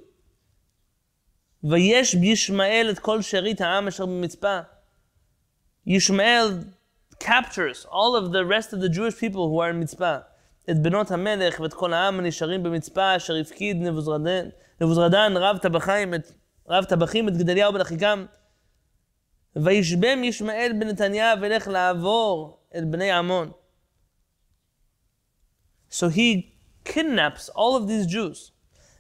[1.65, 4.61] ויש בישמעאל את כל שארית העם אשר במצפה.
[5.89, 6.65] Yishmael
[7.19, 10.19] captures all of the rest of the Jewish people who are in מצפה.
[10.71, 14.49] את בנות המלך ואת כל העם הנשארים במצפה אשר הפקיד נבוזרדן,
[14.81, 16.33] נבוזרדן רב טבחים, את,
[16.69, 18.27] רב טבחים את גדליהו בן אחיקם.
[19.57, 23.51] וישבם ישמעאל בן נתניה וילך לעבור את בני עמון.
[25.91, 28.53] So he kidnaps all of these Jews.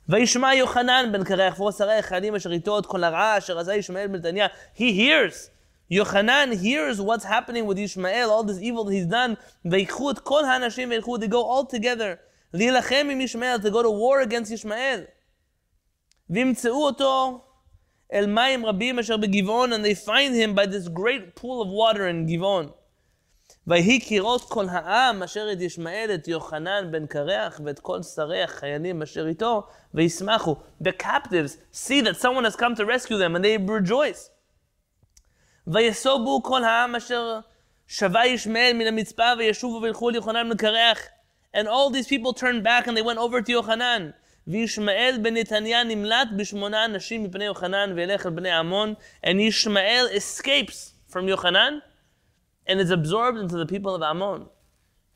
[0.08, 4.06] וישמע יוחנן בן קרח ועוד שרי החיילים אשר איתו את כל הרעה אשר עשה ישמעאל
[4.06, 4.46] בן נתניה.
[4.76, 5.50] He hears.
[5.90, 9.34] Yochanan hears what's happening with Ishmael, all this evil that he's done.
[9.64, 12.16] ויקחו את כל האנשים וילכו, they go all together.
[12.54, 15.04] להילחם עם ישמעאל, to go to war against ישמעאל.
[16.30, 17.44] וימצאו אותו
[18.12, 22.08] אל מים רבים אשר בגבעון, and they find him by this great pool of water
[22.08, 22.68] in גבעון.
[23.68, 29.02] ויהי כראות כל העם אשר את ישמעאל את יוחנן בן קרח ואת כל שרי החיילים
[29.02, 29.62] אשר איתו
[29.94, 30.56] וישמחו.
[30.84, 34.30] The captives see that someone has come to rescue them and they rejoice.
[35.66, 37.40] ויסובו כל העם אשר
[37.86, 40.98] שבה ישמעאל מן המצפה וישובו וילכו אל יוחנן בן קרח.
[41.56, 44.10] And all these people turned back and they went over to יוחנן.
[44.46, 48.94] וישמעאל בן נתניה נמלט בשמונה אנשים מפני יוחנן וילך אל בני עמון.
[49.26, 51.78] And Yishmael escapes from יוחנן.
[52.68, 54.46] and is absorbed into the people of Ammon.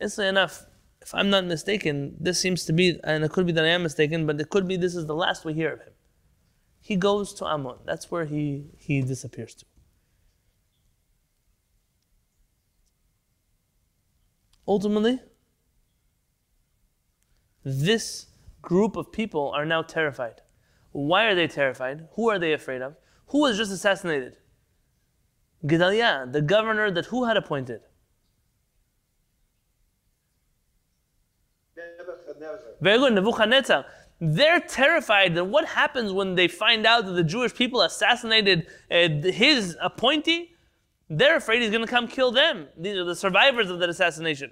[0.00, 0.64] Instantly enough,
[1.02, 3.82] if I'm not mistaken, this seems to be, and it could be that I am
[3.82, 5.92] mistaken, but it could be this is the last we hear of him.
[6.80, 7.76] He goes to Ammon.
[7.84, 9.66] That's where he, he disappears to.
[14.66, 15.20] Ultimately,
[17.64, 18.26] this
[18.61, 20.41] group of people are now terrified.
[20.91, 22.07] Why are they terrified?
[22.15, 22.95] Who are they afraid of?
[23.27, 24.37] Who was just assassinated?
[25.65, 27.81] Gedaliah, the governor that who had appointed?
[32.81, 33.85] Very good, Nebuchadnezzar.
[34.19, 39.09] They're terrified that what happens when they find out that the Jewish people assassinated uh,
[39.31, 40.53] his appointee?
[41.09, 42.67] They're afraid he's going to come kill them.
[42.77, 44.51] These are the survivors of that assassination.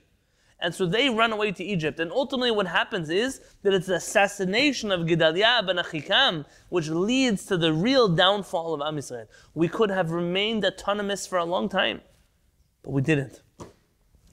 [0.59, 1.99] And so they run away to Egypt.
[1.99, 7.45] And ultimately, what happens is that it's the assassination of Gedaliah ben Achikam which leads
[7.47, 9.27] to the real downfall of Am Yisrael.
[9.53, 12.01] We could have remained autonomous for a long time,
[12.83, 13.41] but we didn't.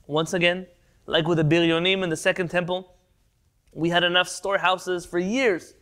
[0.07, 0.67] Once again,
[1.07, 2.95] like with the Biryonim in the Second Temple,
[3.73, 5.75] we had enough storehouses for years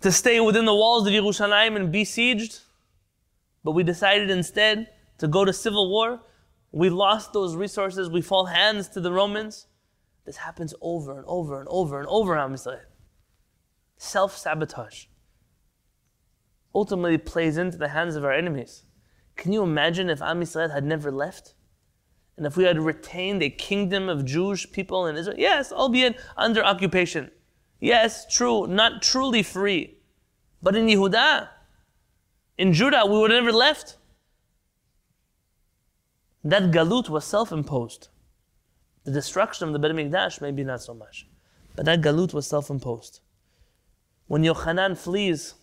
[0.00, 2.60] to stay within the walls of Yerushalayim and be besieged,
[3.64, 4.88] but we decided instead
[5.18, 6.20] to go to civil war
[6.72, 8.08] we lost those resources.
[8.08, 9.66] We fall hands to the Romans.
[10.24, 12.80] This happens over and over and over and over, Am Yisrael.
[13.96, 15.06] Self sabotage
[16.74, 18.84] ultimately plays into the hands of our enemies.
[19.36, 21.54] Can you imagine if Am had never left?
[22.36, 25.38] And if we had retained a kingdom of Jewish people in Israel?
[25.38, 27.30] Yes, albeit under occupation.
[27.80, 29.98] Yes, true, not truly free.
[30.62, 31.48] But in Yehuda,
[32.58, 33.96] in Judah, we would have never left.
[36.42, 38.08] That galut was self-imposed.
[39.04, 41.26] The destruction of the Beit Mikdash maybe not so much,
[41.76, 43.20] but that galut was self-imposed.
[44.26, 45.54] When Yochanan flees,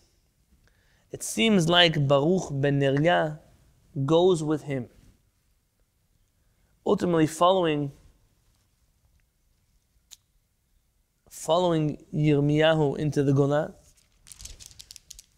[1.10, 3.38] it seems like Baruch ben Neriah
[4.04, 4.88] goes with him.
[6.86, 7.92] Ultimately, following
[11.30, 13.74] following Yirmiyahu into the Golah.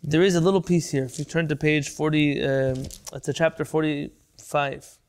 [0.03, 1.05] There is a little piece here.
[1.05, 5.00] If you turn to page 40, um, it's a chapter 45.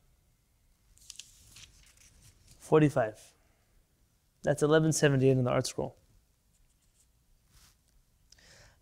[2.70, 3.32] 45.
[4.42, 5.92] That's 1178 in the ArtScroll.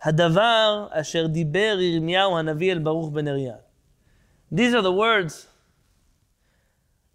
[0.03, 3.57] הדבר אשר דיבר ירמיהו הנביא אל ברוך בן אריה.
[4.53, 5.47] These are the words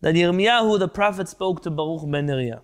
[0.01, 2.61] that Yirmiyahu the prophet spoke to Baruch ben Neriah.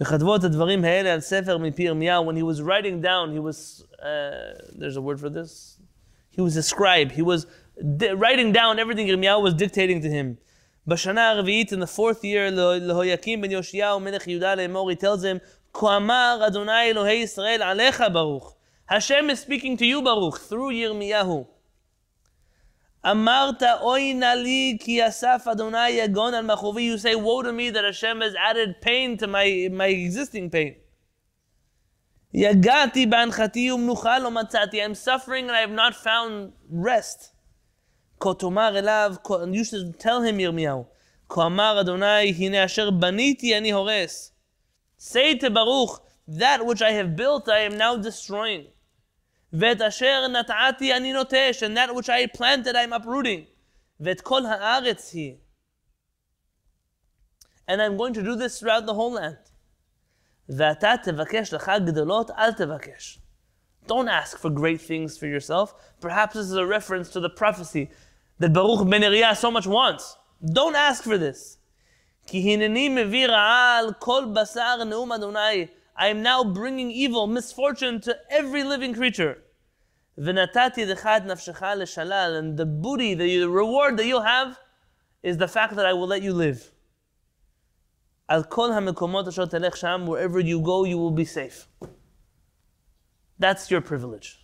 [0.00, 3.84] וכתבו את הדברים האלה על ספר מפי ירמיהו, when he was writing down, he was,
[3.98, 5.80] uh, there's a word for this,
[6.30, 7.46] he was a scribe, he was
[8.16, 10.38] writing down everything Yirmiyahu was dictating to him.
[10.87, 15.39] Bashana Arvit, in the fourth year, Lehoyakim ben Yoshiyahu melech Yehuda le'emor, tells him,
[15.73, 18.57] Koamar Adonai Elohei Yisrael alecha Baruch.
[18.87, 21.47] Hashem is speaking to you, Baruch, through Yirmiyahu.
[23.05, 26.83] Amarta oina li ki asaf Adonai yagon al machovi.
[26.83, 30.75] You say, woe to me that Hashem has added pain to my, my existing pain.
[32.35, 34.83] Yagati banchati umnucha lo matzati.
[34.83, 37.32] I'm suffering and I have not found rest
[38.22, 38.32] כה
[38.68, 39.14] אליו,
[39.52, 40.84] you should tell him ירמיהו,
[41.28, 44.32] כה אמר אדוני, הנה אשר בניתי אני הורס.
[44.98, 48.66] Say to Baruch, that which I have built I am now destroying.
[49.52, 53.44] ואת אשר נטעתי אני נוטש, and that which I planted I am uprooting.
[54.00, 55.36] ואת כל הארץ היא.
[57.68, 59.50] And I'm going to do this throughout the whole land.
[60.48, 63.18] ואתה תבקש לך גדולות, אל תבקש.
[63.86, 65.74] Don't ask for great things for yourself.
[66.00, 67.90] Perhaps this is a reference to the prophecy
[68.39, 70.17] that Baruch ben Neriah so much wants.
[70.43, 71.57] Don't ask for this.
[75.95, 79.43] I am now bringing evil, misfortune to every living creature.
[80.15, 80.37] And
[82.57, 84.59] the booty, the reward that you'll have
[85.21, 86.71] is the fact that I will let you live.
[88.29, 91.67] Wherever you go, you will be safe.
[93.39, 94.39] That's your privilege.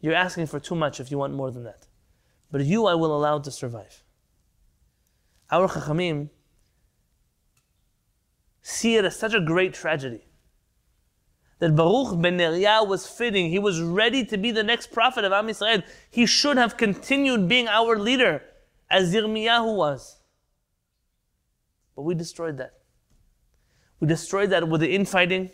[0.00, 1.86] You're asking for too much if you want more than that.
[2.54, 4.04] But you I will allow to survive.
[5.50, 6.28] Our Chachamim
[8.62, 10.28] see it as such a great tragedy
[11.58, 13.50] that Baruch ben Neriah was fitting.
[13.50, 15.82] He was ready to be the next prophet of Am Yisrael.
[16.08, 18.40] He should have continued being our leader
[18.88, 20.20] as Yirmiyahu was.
[21.96, 22.74] But we destroyed that.
[23.98, 25.50] We destroyed that with the infighting,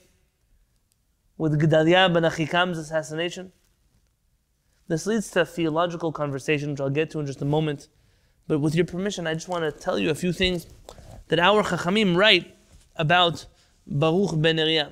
[1.38, 3.52] with Gedaliah ben Achikam's assassination.
[4.90, 7.86] This leads to a theological conversation, which I'll get to in just a moment.
[8.48, 10.66] But with your permission, I just want to tell you a few things
[11.28, 12.56] that our Chachamim write
[12.96, 13.46] about
[13.86, 14.90] Baruch ben Neriah.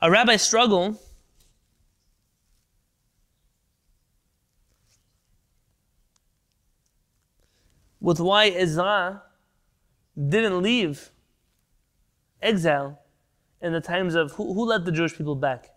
[0.00, 0.98] A rabbi struggle
[8.02, 9.22] with why Ezra
[10.28, 11.12] didn't leave
[12.42, 13.00] exile
[13.62, 15.70] in the times of who, who led the Jewish people back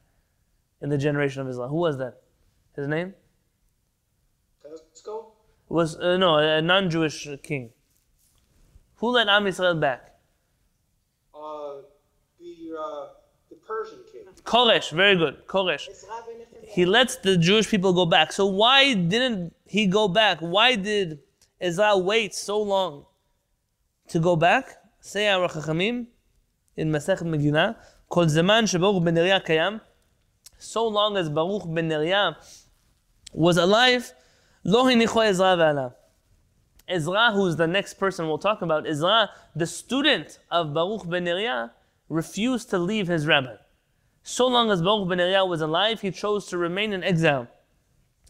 [0.81, 1.69] in the generation of Islam?
[1.69, 2.21] Who was that?
[2.75, 3.13] His name?
[5.69, 7.71] Was uh, no a non-Jewish king.
[8.97, 10.15] Who led Am Yisrael back?
[11.33, 11.81] Uh,
[12.39, 13.07] the uh,
[13.49, 14.21] the Persian king.
[14.43, 15.45] Koresh, very good.
[15.47, 15.87] Koresh.
[16.67, 18.31] He lets the Jewish people go back.
[18.31, 20.39] So why didn't he go back?
[20.39, 21.19] Why did
[21.59, 23.05] Ezra wait so long
[24.09, 24.77] to go back?
[25.05, 26.07] say our Chachamim
[26.75, 27.75] in Masechet Megillah,
[28.09, 29.79] Kol Zaman Shebaruch Ben Neriah Kayam,
[30.57, 32.35] so long as Baruch Ben Neriah
[33.31, 34.13] was alive,
[34.63, 35.93] Lo Hinicho Ezra Ve'ala.
[36.87, 41.69] Ezra, who's the next person we'll talk about, Ezra, the student of Baruch Ben Neriah,
[42.09, 43.55] refused to leave his rabbi.
[44.23, 47.47] So long as Baruch Ben Neriah was alive, he chose to remain in exile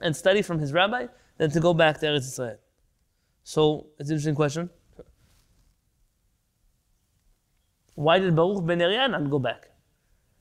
[0.01, 1.07] and study from his rabbi
[1.37, 2.57] than to go back to Eretz Israel.
[3.47, 4.71] So, it's an interesting question.
[7.93, 9.69] Why did Baruch Ben Neriah not go back?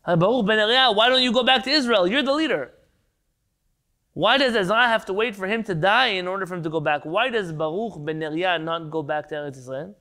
[0.07, 2.07] Baruch Ben Neriah, why don't you go back to Israel?
[2.07, 2.73] You're the leader.
[4.15, 6.71] Why does Ezra have to wait for him to die in order for him to
[6.71, 7.05] go back?
[7.05, 9.95] Why does Baruch ben Neriah not go back to Eretz Israel?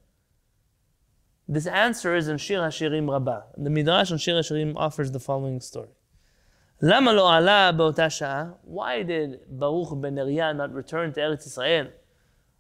[1.46, 3.42] This answer is in Shir HaShirim Rabbah.
[3.58, 5.90] The Midrash on Shir HaShirim offers the following story.
[6.82, 11.90] Lama lo Why did Baruch ben Neriah not return to Eretz Israel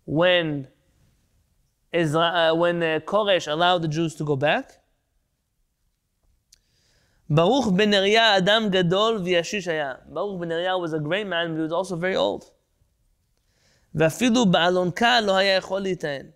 [0.04, 0.68] when
[1.92, 4.72] Ezra, uh, when uh, Koresh allowed the Jews to go back?
[7.30, 10.00] Baruch ben Neriah Adam Gadol v'yashish haya.
[10.08, 12.50] Baruch ben Neriah was a great man, but he was also very old.
[13.94, 16.32] ואפילו באלונקה לא היה יכול להיטען.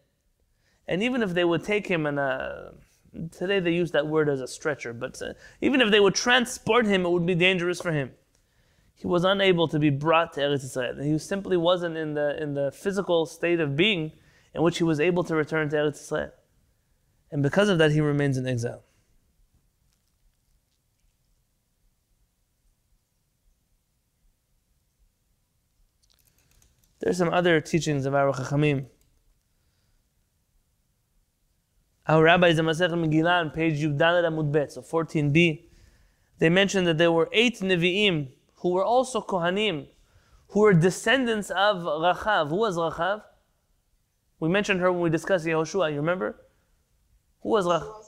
[0.89, 2.73] And even if they would take him and uh,
[3.31, 6.87] today they use that word as a stretcher, but uh, even if they would transport
[6.87, 8.11] him, it would be dangerous for him.
[8.98, 10.96] He was unable to be brought to Eretz Israel.
[11.02, 14.12] He simply wasn't in the in the physical state of being
[14.56, 16.32] in which he was able to return to Eretz Israel.
[17.32, 18.84] And because of that, he remains in exile.
[27.00, 28.88] There's some other teachings of our Chachamim.
[32.08, 35.66] Our rabbis in Masech Megillah on page Yuddalet Amud Bet, so 14b,
[36.40, 39.88] they mentioned that there were eight Nevi'im who were also Kohanim,
[40.50, 42.50] who were descendants of Rachav.
[42.50, 43.24] Who was Rachav?
[44.40, 46.44] We mentioned her when we discussed Yehoshua, you remember?
[47.42, 48.04] Who was Rachav?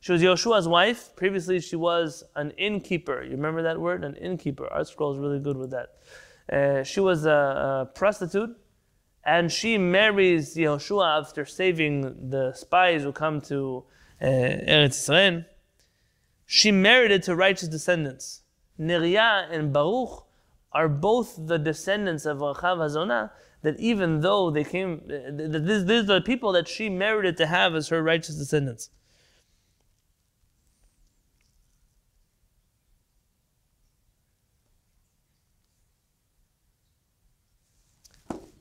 [0.00, 1.14] She was Yehoshua's wife.
[1.14, 3.22] Previously, she was an innkeeper.
[3.22, 4.02] You remember that word?
[4.04, 4.68] An innkeeper.
[4.74, 5.90] ArtScroll is really good with that.
[6.52, 8.50] Uh, she was a, a, prostitute,
[9.24, 13.84] and she marries Yehoshua after saving the spies who come to
[14.20, 15.44] uh, Eretz Israel.
[16.46, 18.41] She married it to righteous descendants.
[18.78, 20.26] Neriah and Baruch
[20.72, 23.30] are both the descendants of Rachav Hazonah,
[23.62, 27.88] that even though they came, these are the people that she merited to have as
[27.88, 28.90] her righteous descendants.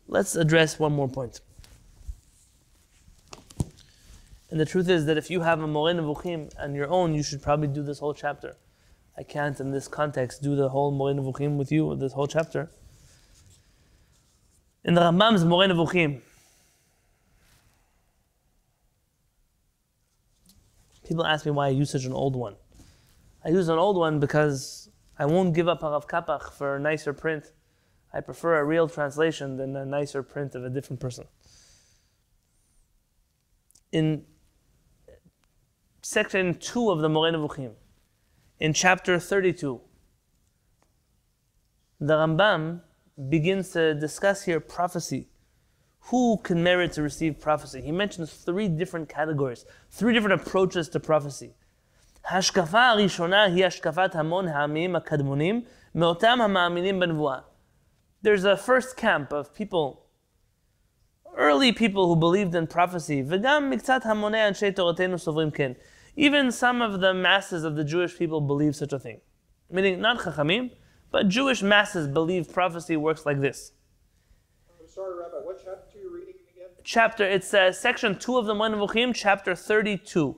[0.08, 1.40] Let's address one more point.
[4.50, 7.24] And the truth is that if you have a Moreh Nevuchim on your own, you
[7.24, 8.58] should probably do this whole chapter.
[9.22, 12.72] I can't, in this context, do the whole Moreh Nevuchim with you, this whole chapter.
[14.84, 16.22] In the Rambam's Moreh Nevuchim,
[21.08, 22.56] people ask me why I use such an old one.
[23.46, 27.14] I use an old one because I won't give up Harav Kapach for a nicer
[27.14, 27.52] print.
[28.12, 31.26] I prefer a real translation than a nicer print of a different person.
[33.92, 34.26] In
[36.02, 37.74] section 2 of the Moreh Nevuchim,
[38.61, 39.81] in chapter 32,
[42.01, 42.81] the Rambam
[43.29, 45.29] begins to discuss here prophecy.
[46.11, 47.81] Who can merit to receive prophecy?
[47.81, 51.55] He mentions three different categories, three different approaches to prophecy.
[52.25, 55.63] ההשקפה הראשונה היא השקפת המון העמים הקדמונים
[55.95, 57.39] מאותם המאמינים בנבואה
[58.27, 60.07] there's a first camp of people,
[61.37, 63.23] early people who believed in prophecy.
[66.16, 69.22] even some of the masses of the Jewish people believe such a thing.
[69.70, 70.72] Meaning, not Chachamim,
[71.12, 73.72] but Jewish masses believe prophecy works like this.
[74.80, 76.70] I'm sorry, Rabbi, what chapter are you reading again?
[76.84, 80.38] Chapter, it's uh, section 2 of the Moreh chapter 32.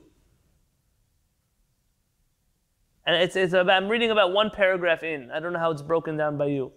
[3.06, 5.30] And it's, it's about, I'm reading about one paragraph in.
[5.30, 6.72] I don't know how it's broken down by you.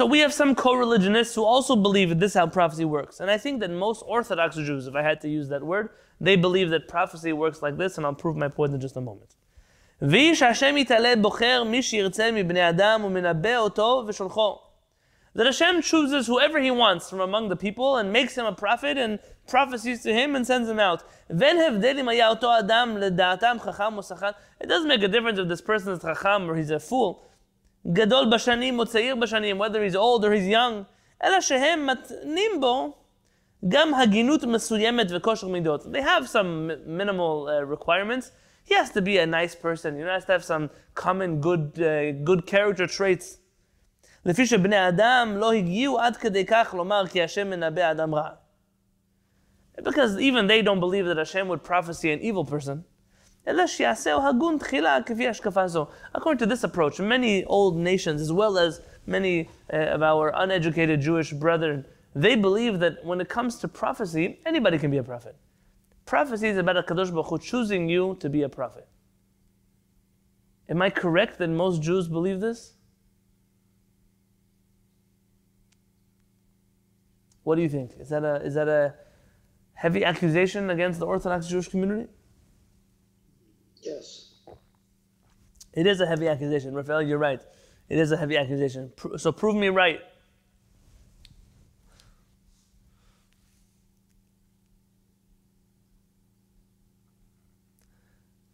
[0.00, 3.20] So we have some co-religionists who also believe that this is how prophecy works.
[3.20, 6.36] And I think that most Orthodox Jews, if I had to use that word, they
[6.36, 9.36] believe that prophecy works like this, and I'll prove my point in just a moment.
[15.34, 18.96] That Hashem chooses whoever He wants from among the people and makes him a prophet
[18.96, 21.02] and prophesies to him and sends him out.
[21.28, 21.36] It
[24.66, 27.29] doesn't make a difference if this person is chacham or he's a fool.
[27.87, 30.83] גדול בשנים או צעיר בשנים, whether he's old or he's young,
[31.23, 32.95] אלא שהם מתנים בו
[33.67, 35.83] גם הגינות מסוימת וכושר מידות.
[35.83, 38.31] They have some minimal uh, requirements.
[38.69, 39.95] He has to be a nice person.
[39.95, 43.37] He has to have some common good, uh, good character traits.
[44.25, 48.29] לפי שבני אדם לא הגיעו עד כדי כך לומר כי השם מנבא אדם רע.
[49.81, 52.83] Because even they don't believe that Hashem would prophesy an evil person.
[56.14, 61.00] According to this approach, many old nations, as well as many uh, of our uneducated
[61.00, 61.84] Jewish brethren,
[62.14, 65.36] they believe that when it comes to prophecy, anybody can be a prophet.
[66.06, 68.88] Prophecy is about a Kadosh Baruch Hu choosing you to be a prophet.
[70.68, 72.74] Am I correct that most Jews believe this?
[77.42, 77.92] What do you think?
[77.98, 78.94] Is that a, is that a
[79.74, 82.08] heavy accusation against the Orthodox Jewish community?
[83.82, 84.34] Yes.
[85.72, 86.74] It is a heavy accusation.
[86.74, 87.40] Raphael, you're right.
[87.88, 88.92] It is a heavy accusation.
[89.16, 90.00] So prove me right.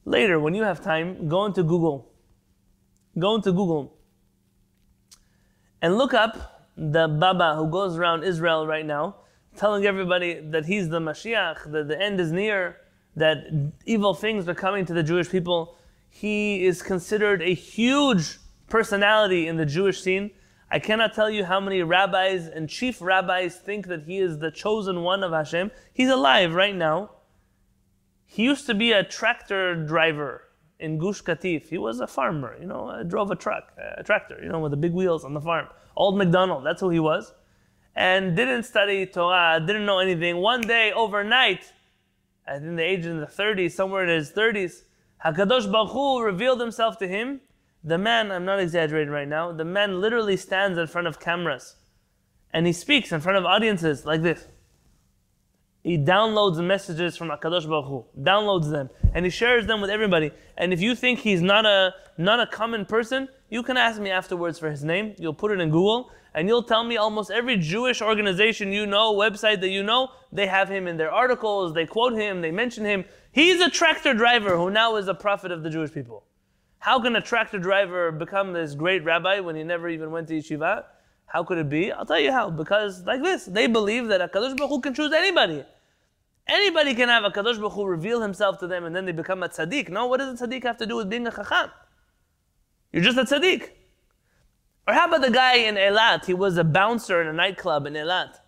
[0.04, 2.12] Later, when you have time, go into Google.
[3.18, 3.96] Go into Google
[5.82, 9.16] and look up the Baba who goes around Israel right now,
[9.56, 12.76] telling everybody that he's the Mashiach, that the end is near,
[13.16, 15.76] that evil things are coming to the Jewish people.
[16.08, 18.38] He is considered a huge
[18.68, 20.30] personality in the Jewish scene.
[20.70, 24.50] I cannot tell you how many rabbis and chief rabbis think that he is the
[24.50, 25.70] chosen one of Hashem.
[25.92, 27.10] He's alive right now.
[28.26, 30.42] He used to be a tractor driver
[30.78, 31.68] in Gush Katif.
[31.68, 34.76] He was a farmer, you know, drove a truck, a tractor, you know, with the
[34.76, 35.68] big wheels on the farm.
[35.96, 37.32] Old McDonald, that's who he was.
[37.94, 40.36] And didn't study Torah, didn't know anything.
[40.38, 41.72] One day, overnight,
[42.46, 44.82] at the age in the 30s, somewhere in his 30s,
[45.24, 47.40] Hakadosh Baruch Hu revealed himself to him.
[47.82, 51.76] The man, I'm not exaggerating right now, the man literally stands in front of cameras
[52.52, 54.46] and he speaks in front of audiences like this.
[55.82, 60.32] He downloads messages from Hakadosh Baruch Hu, downloads them, and he shares them with everybody.
[60.56, 64.10] And if you think he's not a not a common person, you can ask me
[64.10, 65.14] afterwards for his name.
[65.18, 69.14] You'll put it in Google, and you'll tell me almost every Jewish organization you know,
[69.14, 72.84] website that you know, they have him in their articles, they quote him, they mention
[72.84, 73.06] him.
[73.32, 76.24] He's a tractor driver who now is a prophet of the Jewish people.
[76.78, 80.34] How can a tractor driver become this great rabbi when he never even went to
[80.34, 80.84] yeshiva?
[81.24, 81.90] How could it be?
[81.90, 82.50] I'll tell you how.
[82.50, 85.64] Because like this, they believe that HaKadosh Baruch Hu can choose anybody.
[86.46, 89.42] Anybody can have a Kadosh Baruch Hu reveal himself to them and then they become
[89.42, 89.88] a tzaddik.
[89.88, 91.70] No, what does a tzaddik have to do with being a chacham?
[92.92, 93.70] You're just a tzaddik.
[94.86, 96.26] Or how about the guy in Eilat?
[96.26, 98.38] He was a bouncer in a nightclub in Eilat.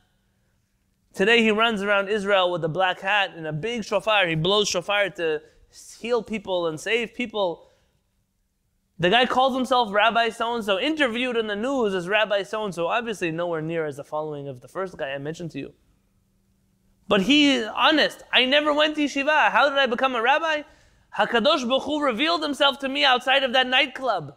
[1.12, 4.28] Today he runs around Israel with a black hat and a big shofar.
[4.28, 5.43] He blows shofar to
[6.01, 7.70] heal people and save people.
[9.01, 12.64] The guy calls himself Rabbi so and so, interviewed in the news as Rabbi so
[12.64, 15.59] and so, obviously nowhere near as the following of the first guy I mentioned to
[15.59, 15.72] you.
[17.09, 18.22] But he is honest.
[18.32, 19.51] I never went to yeshiva.
[19.51, 20.62] How did I become a rabbi?
[21.16, 24.36] Hakadosh Baruch Hu revealed himself to me outside of that nightclub.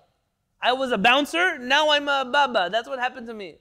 [0.62, 1.58] I was a bouncer.
[1.58, 2.70] Now I'm a baba.
[2.72, 3.58] That's what happened to me.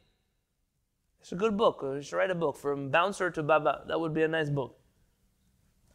[1.21, 1.81] It's a good book.
[1.83, 3.83] You should write a book from bouncer to baba.
[3.89, 4.79] That would be a nice book.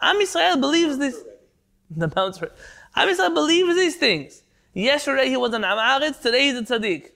[0.01, 1.23] Am Yisrael believes this.
[1.89, 2.51] The bouncer.
[2.95, 4.43] Am Yisrael believes these things.
[4.73, 6.21] Yesterday he was an am ha'aretz.
[6.21, 7.11] Today he's a tzaddik.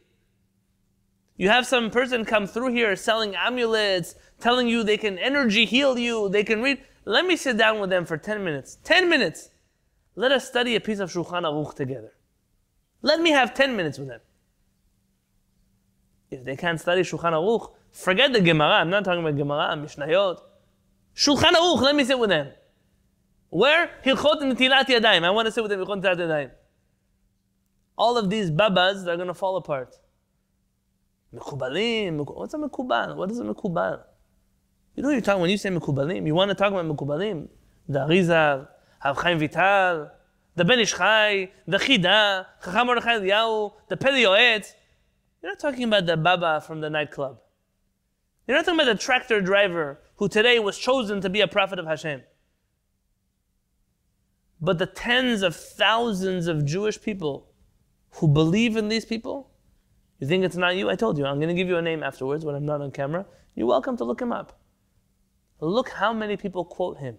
[1.37, 5.97] You have some person come through here selling amulets, telling you they can energy heal
[5.97, 6.83] you, they can read.
[7.05, 8.77] Let me sit down with them for 10 minutes.
[8.83, 9.49] 10 minutes.
[10.15, 12.13] Let us study a piece of Shulchan Aruch together.
[13.01, 14.21] Let me have 10 minutes with them.
[16.31, 18.75] If they can't study Shulchan Aruch, forget the Gemara.
[18.75, 20.39] I'm not talking about Gemara, Mishnayot.
[21.15, 22.51] Shulchan Aruch, let me sit with them.
[23.49, 23.89] Where?
[24.05, 25.23] Hilchot Netilat Yadayim.
[25.23, 25.79] I want to sit with them.
[25.79, 26.51] Hilchot Netilat Yadayim.
[27.97, 29.95] All of these babas are going to fall apart.
[31.33, 32.25] Mekubalim.
[32.35, 33.15] What's a mekubal?
[33.15, 34.03] What is a mekubal?
[34.99, 37.47] You know you're talking when you say Mekubalim, you want to talk about Mekubalim,
[37.87, 38.67] the Arizal,
[38.99, 40.11] Chaim Vital,
[40.59, 44.73] the Ben Ish Chai, the Chida, Chacham Mordechai Eliyahu, the Peli Yoetz.
[45.41, 47.39] You're not talking about the Baba from the nightclub.
[48.45, 51.79] You're not talking about the tractor driver who today was chosen to be a prophet
[51.79, 52.23] of Hashem.
[54.59, 57.53] But the tens of thousands of Jewish people
[58.15, 59.51] who believe in these people,
[60.19, 60.89] you think it's not you?
[60.89, 62.91] I told you, I'm going to give you a name afterwards when I'm not on
[62.91, 63.25] camera.
[63.55, 64.59] You're welcome to look him up.
[65.61, 67.17] Look how many people quote him.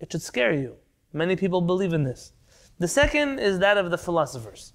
[0.00, 0.76] It should scare you.
[1.12, 2.32] Many people believe in this.
[2.78, 4.72] The second is that of the philosophers.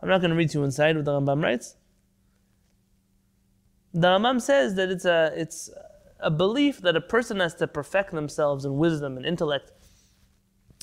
[0.00, 1.76] I'm not going to read to you inside what the Rambam writes.
[3.92, 5.68] The Rambam says that it's a, it's
[6.20, 9.72] a belief that a person has to perfect themselves in wisdom and intellect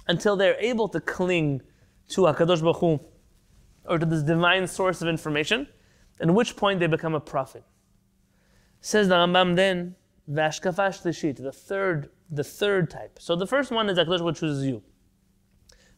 [0.08, 1.62] until they're able to cling
[2.10, 3.00] to HaKadosh Baruch Hu,
[3.86, 5.68] or to this divine source of information,
[6.20, 7.64] at which point they become a prophet.
[8.82, 9.96] Says the Rambam then,
[10.30, 13.19] Vashkafa Shlishit, the third, the third type.
[13.21, 14.83] So the first one is HaKadosh Baruch chooses you.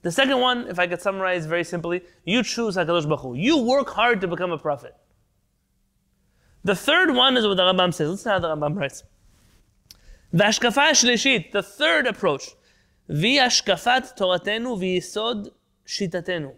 [0.03, 3.35] The second one, if I could summarize very simply, you choose HaKadosh Baruch Hu.
[3.35, 4.95] You work hard to become a prophet.
[6.65, 8.11] The third one is what the Rambam says.
[8.11, 9.05] Listen how the Rambam writes.
[10.33, 12.55] והשקפה השלישית, the third approach,
[13.09, 15.49] והיא השקפת תורתנו ויסוד
[15.87, 16.53] שיטתנו.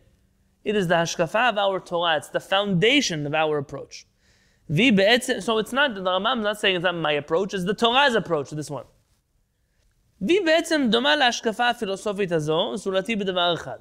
[0.65, 2.17] It is the hashkafa of our Torah.
[2.17, 4.07] It's the foundation of our approach.
[4.71, 7.65] והיא בעצם, so it's not, the Rambam is not saying it's not my approach, it's
[7.65, 8.85] the Torah's approach, this one.
[10.21, 13.79] והיא בעצם דומה להשקפה הפילוסופית הזו, זולתי בדבר אחד.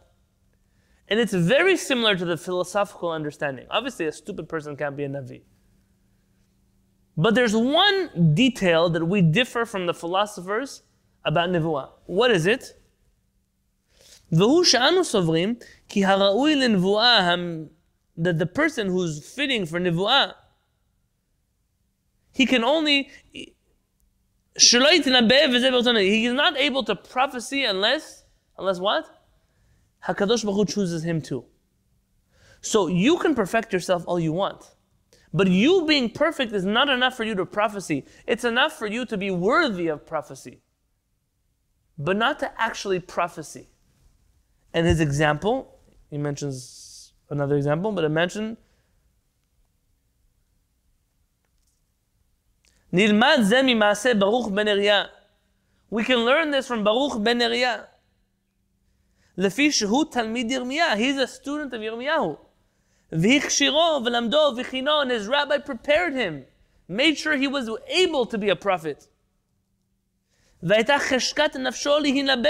[1.09, 3.67] And it's very similar to the philosophical understanding.
[3.69, 5.41] Obviously, a stupid person can't be a Navi.
[7.15, 10.81] But there's one detail that we differ from the philosophers
[11.23, 11.89] about Nevuah.
[12.07, 12.73] What is it?
[14.31, 15.55] והוא שאנו סוברים
[15.89, 17.35] כי הראוי לנבואה,
[18.17, 20.31] that the person who's fitting for נבואה,
[22.33, 23.09] he can only,
[24.56, 28.24] he is not able to prophesy unless,
[28.58, 29.06] unless what?
[30.06, 31.44] HaKadosh Baruch Hu chooses him too.
[32.60, 34.74] So you can perfect yourself all you want.
[35.32, 38.04] But you being perfect is not enough for you to prophecy.
[38.26, 40.60] It's enough for you to be worthy of prophecy,
[41.96, 43.68] but not to actually prophecy.
[44.74, 45.78] And his example,
[46.10, 48.56] he mentions another example, but I mentioned
[52.93, 55.03] נלמד זה ממעשה ברוך בן אריה.
[55.91, 57.85] We can learn this from Baruch ben Neriah.
[59.37, 62.35] לפי שהוא תלמיד ירמיה, he's a student of ירמיהו.
[63.11, 66.45] והכשירו ולמדו וכינו, and his rabbi prepared him,
[66.87, 69.07] made sure he was able to be a prophet.
[70.63, 72.49] והייתה חשקת נפשו להינבא,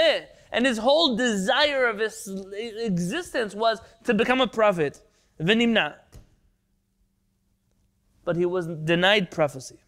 [0.52, 2.28] and his whole desire of his
[2.86, 5.00] existence was to become a prophet.
[5.40, 5.90] ונמנע.
[8.24, 9.78] But he was denied prophecy.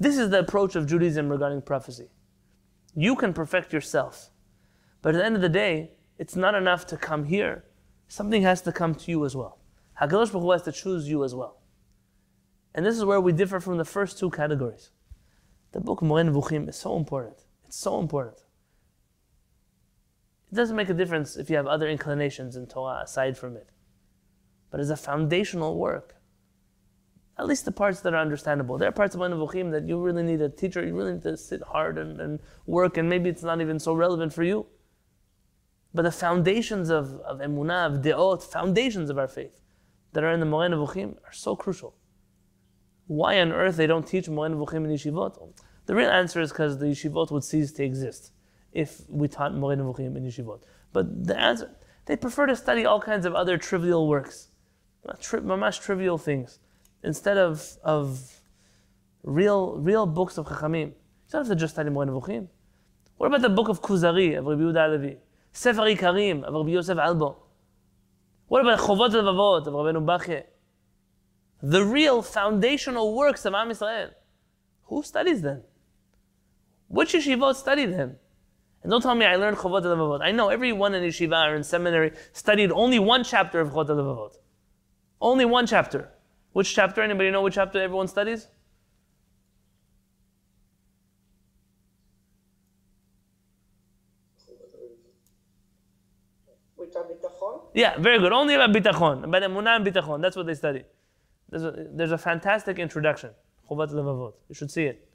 [0.00, 2.08] This is the approach of Judaism regarding prophecy.
[2.96, 4.30] You can perfect yourself.
[5.02, 7.64] But at the end of the day, it's not enough to come here.
[8.08, 9.58] Something has to come to you as well.
[10.00, 11.60] HaKadosh Baruch Hu has to choose you as well.
[12.74, 14.90] And this is where we differ from the first two categories.
[15.72, 17.44] The book Moreh Nevuchim is so important.
[17.66, 18.38] It's so important.
[20.50, 23.68] It doesn't make a difference if you have other inclinations in Torah aside from it.
[24.70, 26.16] But as a foundational work,
[27.40, 28.76] at least the parts that are understandable.
[28.76, 31.38] There are parts of Nevuchim that you really need a teacher, you really need to
[31.38, 34.66] sit hard and, and work, and maybe it's not even so relevant for you.
[35.94, 39.58] But the foundations of, of emunah, of de'ot, foundations of our faith
[40.12, 41.96] that are in the Moreh Nevuchim are so crucial.
[43.06, 45.34] Why on earth they don't teach Moreh Nevuchim in yeshivot?
[45.86, 48.32] The real answer is because the yeshivot would cease to exist
[48.72, 50.62] if we taught Moreh Nevuchim in yeshivot.
[50.92, 51.70] But the answer,
[52.04, 54.48] they prefer to study all kinds of other trivial works,
[55.20, 56.58] tri- mamash trivial things,
[57.02, 58.40] instead of, of
[59.22, 60.88] real, real books of Chachamim.
[60.88, 60.94] You
[61.32, 62.48] don't have to just study Moreh Nevuchim.
[63.16, 65.16] What about the book of Kuzari of Rabbi Yehuda Halevi?
[65.52, 67.36] Sefer Ikarim of Rabbi Yosef Albo.
[68.48, 70.44] What about Chovot Levavot of Rabbeinu Bachye?
[71.62, 74.10] The real foundational works of Am Yisrael.
[74.84, 75.62] Who studies them?
[76.88, 78.16] Which yeshivot study them?
[78.82, 80.20] And don't tell me I learned Chovot Levavot.
[80.22, 84.32] I know everyone in yeshiva or in seminary studied only one chapter of Chovot Levavot.
[85.20, 86.10] Only one chapter.
[86.52, 87.02] Which chapter?
[87.02, 88.48] Anybody know which chapter everyone studies?
[97.74, 98.32] Yeah, very good.
[98.32, 100.20] Only about bitachon, about emunah and bitachon.
[100.20, 100.84] That's what they study.
[101.48, 103.30] There's a, there's a fantastic introduction,
[103.68, 104.34] Chovot Levavot.
[104.48, 105.08] You should see it,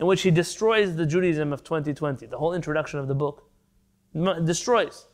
[0.00, 2.26] in which he destroys the Judaism of 2020.
[2.26, 3.48] The whole introduction of the book
[4.44, 5.06] destroys.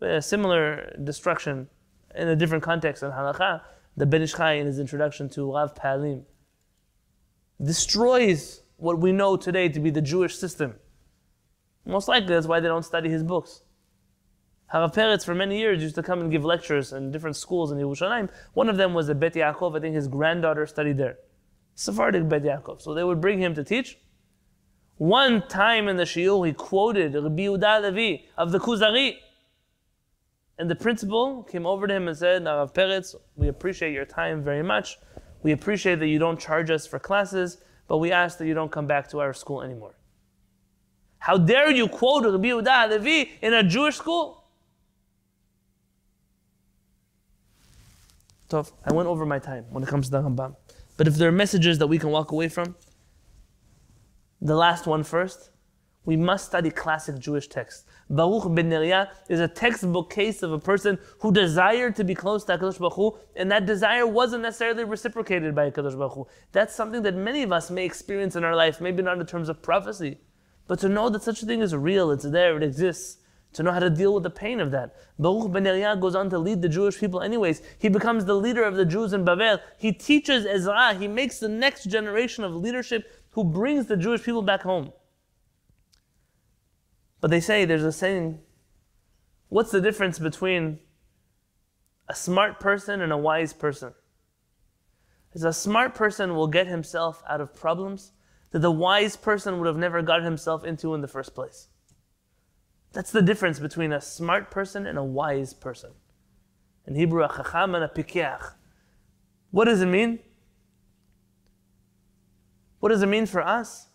[0.00, 1.68] A similar destruction
[2.16, 3.62] in a different context in halakha.
[3.96, 6.24] The Ben Ish Chai in his introduction to Rav Pe'alim
[7.62, 10.74] destroys what we know today to be the Jewish system.
[11.84, 13.62] Most likely that's why they don't study his books.
[14.72, 17.78] Harav Peretz for many years used to come and give lectures in different schools in
[17.78, 18.30] Yerushalayim.
[18.54, 19.76] One of them was at Bet Yaakov.
[19.76, 21.18] I think his granddaughter studied there.
[21.74, 22.80] Sephardic Bet Yaakov.
[22.80, 23.98] So they would bring him to teach.
[24.96, 29.16] One time in the shiur, he quoted Rabbi Yehuda Levi of the Kuzari.
[30.62, 34.44] And the principal came over to him and said, Harav Peretz, we appreciate your time
[34.44, 34.96] very much.
[35.42, 37.58] We appreciate that you don't charge us for classes,
[37.88, 39.96] but we ask that you don't come back to our school anymore.
[41.18, 44.44] How dare you quote Rabbi Yehuda Levi in a Jewish school?
[48.48, 50.54] Tov, I went over my time when it comes to the Rambam.
[50.96, 52.76] But if there are messages that we can walk away from,
[54.40, 55.50] the last one first,
[56.04, 57.84] we must study classic Jewish texts.
[58.10, 62.44] Baruch ben Neriah is a textbook case of a person who desired to be close
[62.44, 66.26] to HaKadosh Baruch Hu, and that desire wasn't necessarily reciprocated by HaKadosh Baruch Hu.
[66.52, 69.48] That's something that many of us may experience in our life, maybe not in terms
[69.48, 70.18] of prophecy,
[70.66, 73.18] but to know that such a thing is real, it's there, it exists,
[73.54, 74.94] to know how to deal with the pain of that.
[75.18, 77.62] Baruch ben Neriah goes on to lead the Jewish people anyways.
[77.78, 79.58] He becomes the leader of the Jews in Babel.
[79.78, 84.42] He teaches Ezra, he makes the next generation of leadership who brings the Jewish people
[84.42, 84.92] back home.
[87.22, 88.40] But they say, there's a saying,
[89.48, 90.80] what's the difference between
[92.08, 93.94] a smart person and a wise person?
[95.32, 98.12] Is a smart person will get himself out of problems
[98.50, 101.68] that the wise person would have never got himself into in the first place.
[102.92, 105.92] That's the difference between a smart person and a wise person.
[106.86, 108.52] In Hebrew, a chacham and a pikiach.
[109.52, 110.18] What does it mean?
[112.80, 113.86] What does it mean for us?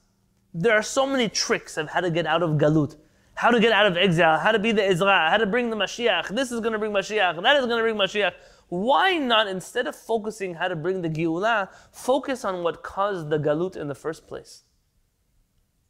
[0.53, 2.95] There are so many tricks of how to get out of galut,
[3.38, 5.75] how to get out of exile, how to be the Ezra, how to bring the
[5.75, 6.29] Mashiach.
[6.29, 8.33] This is going to bring Mashiach, that is going to bring Mashiach.
[8.69, 13.38] Why not, instead of focusing how to bring the Geulah, focus on what caused the
[13.38, 14.63] galut in the first place?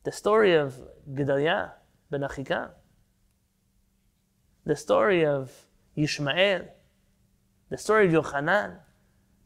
[0.03, 0.75] The story of
[1.13, 1.73] Gedaliah
[2.11, 2.69] ben Achikam
[4.67, 5.49] the story of
[5.97, 6.67] Yishmael,
[7.69, 8.77] the story of Yochanan,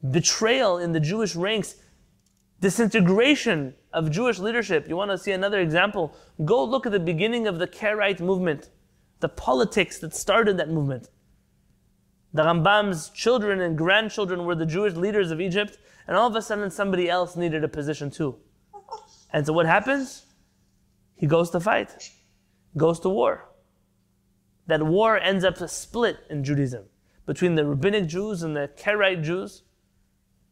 [0.09, 1.75] betrayal in the Jewish ranks,
[2.61, 4.87] disintegration of Jewish leadership.
[4.87, 6.15] You want to see another example?
[6.45, 8.69] Go look at the beginning of the Karaite movement,
[9.19, 11.09] the politics that started that movement.
[12.33, 16.41] The Rambam's children and grandchildren were the Jewish leaders of Egypt, and all of a
[16.41, 18.37] sudden somebody else needed a position too.
[19.33, 20.25] And so what happens?
[21.15, 22.09] He goes to fight,
[22.77, 23.51] goes to war
[24.71, 26.85] that war ends up a split in Judaism
[27.25, 29.63] between the rabbinic Jews and the Karaite Jews,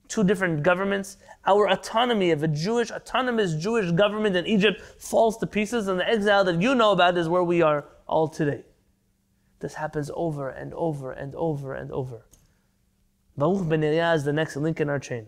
[0.10, 1.18] two different governments.
[1.46, 6.10] Our autonomy of a Jewish, autonomous Jewish government in Egypt falls to pieces, and the
[6.10, 8.66] exile that you know about is where we are all today.
[9.60, 12.26] This happens over and over and over and over.
[13.38, 15.28] Baruch ben Neriah is the next link in our chain.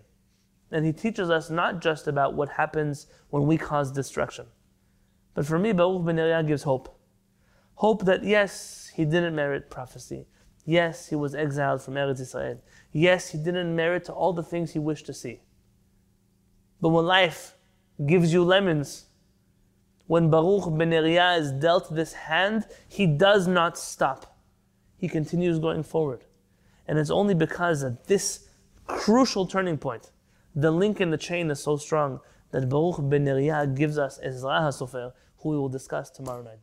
[0.72, 4.48] And he teaches us not just about what happens when we cause destruction.
[5.34, 6.98] But for me, Baruch ben Neriah gives hope.
[7.76, 10.28] Hope that yes, he didn't merit prophecy.
[10.66, 12.62] Yes, he was exiled from Eretz Israel.
[12.92, 15.42] Yes, he didn't merit to all the things he wished to see.
[16.80, 17.56] But when life
[18.06, 19.06] gives you lemons,
[20.08, 24.38] when Baruch ben Neriah is dealt this hand, he does not stop.
[24.98, 26.26] He continues going forward.
[26.88, 28.48] And it's only because of this
[28.86, 30.12] crucial turning point,
[30.54, 32.20] the link in the chain is so strong
[32.52, 36.60] that Baruch ben Neriah gives us Ezra HaSofer, who we will discuss tomorrow night.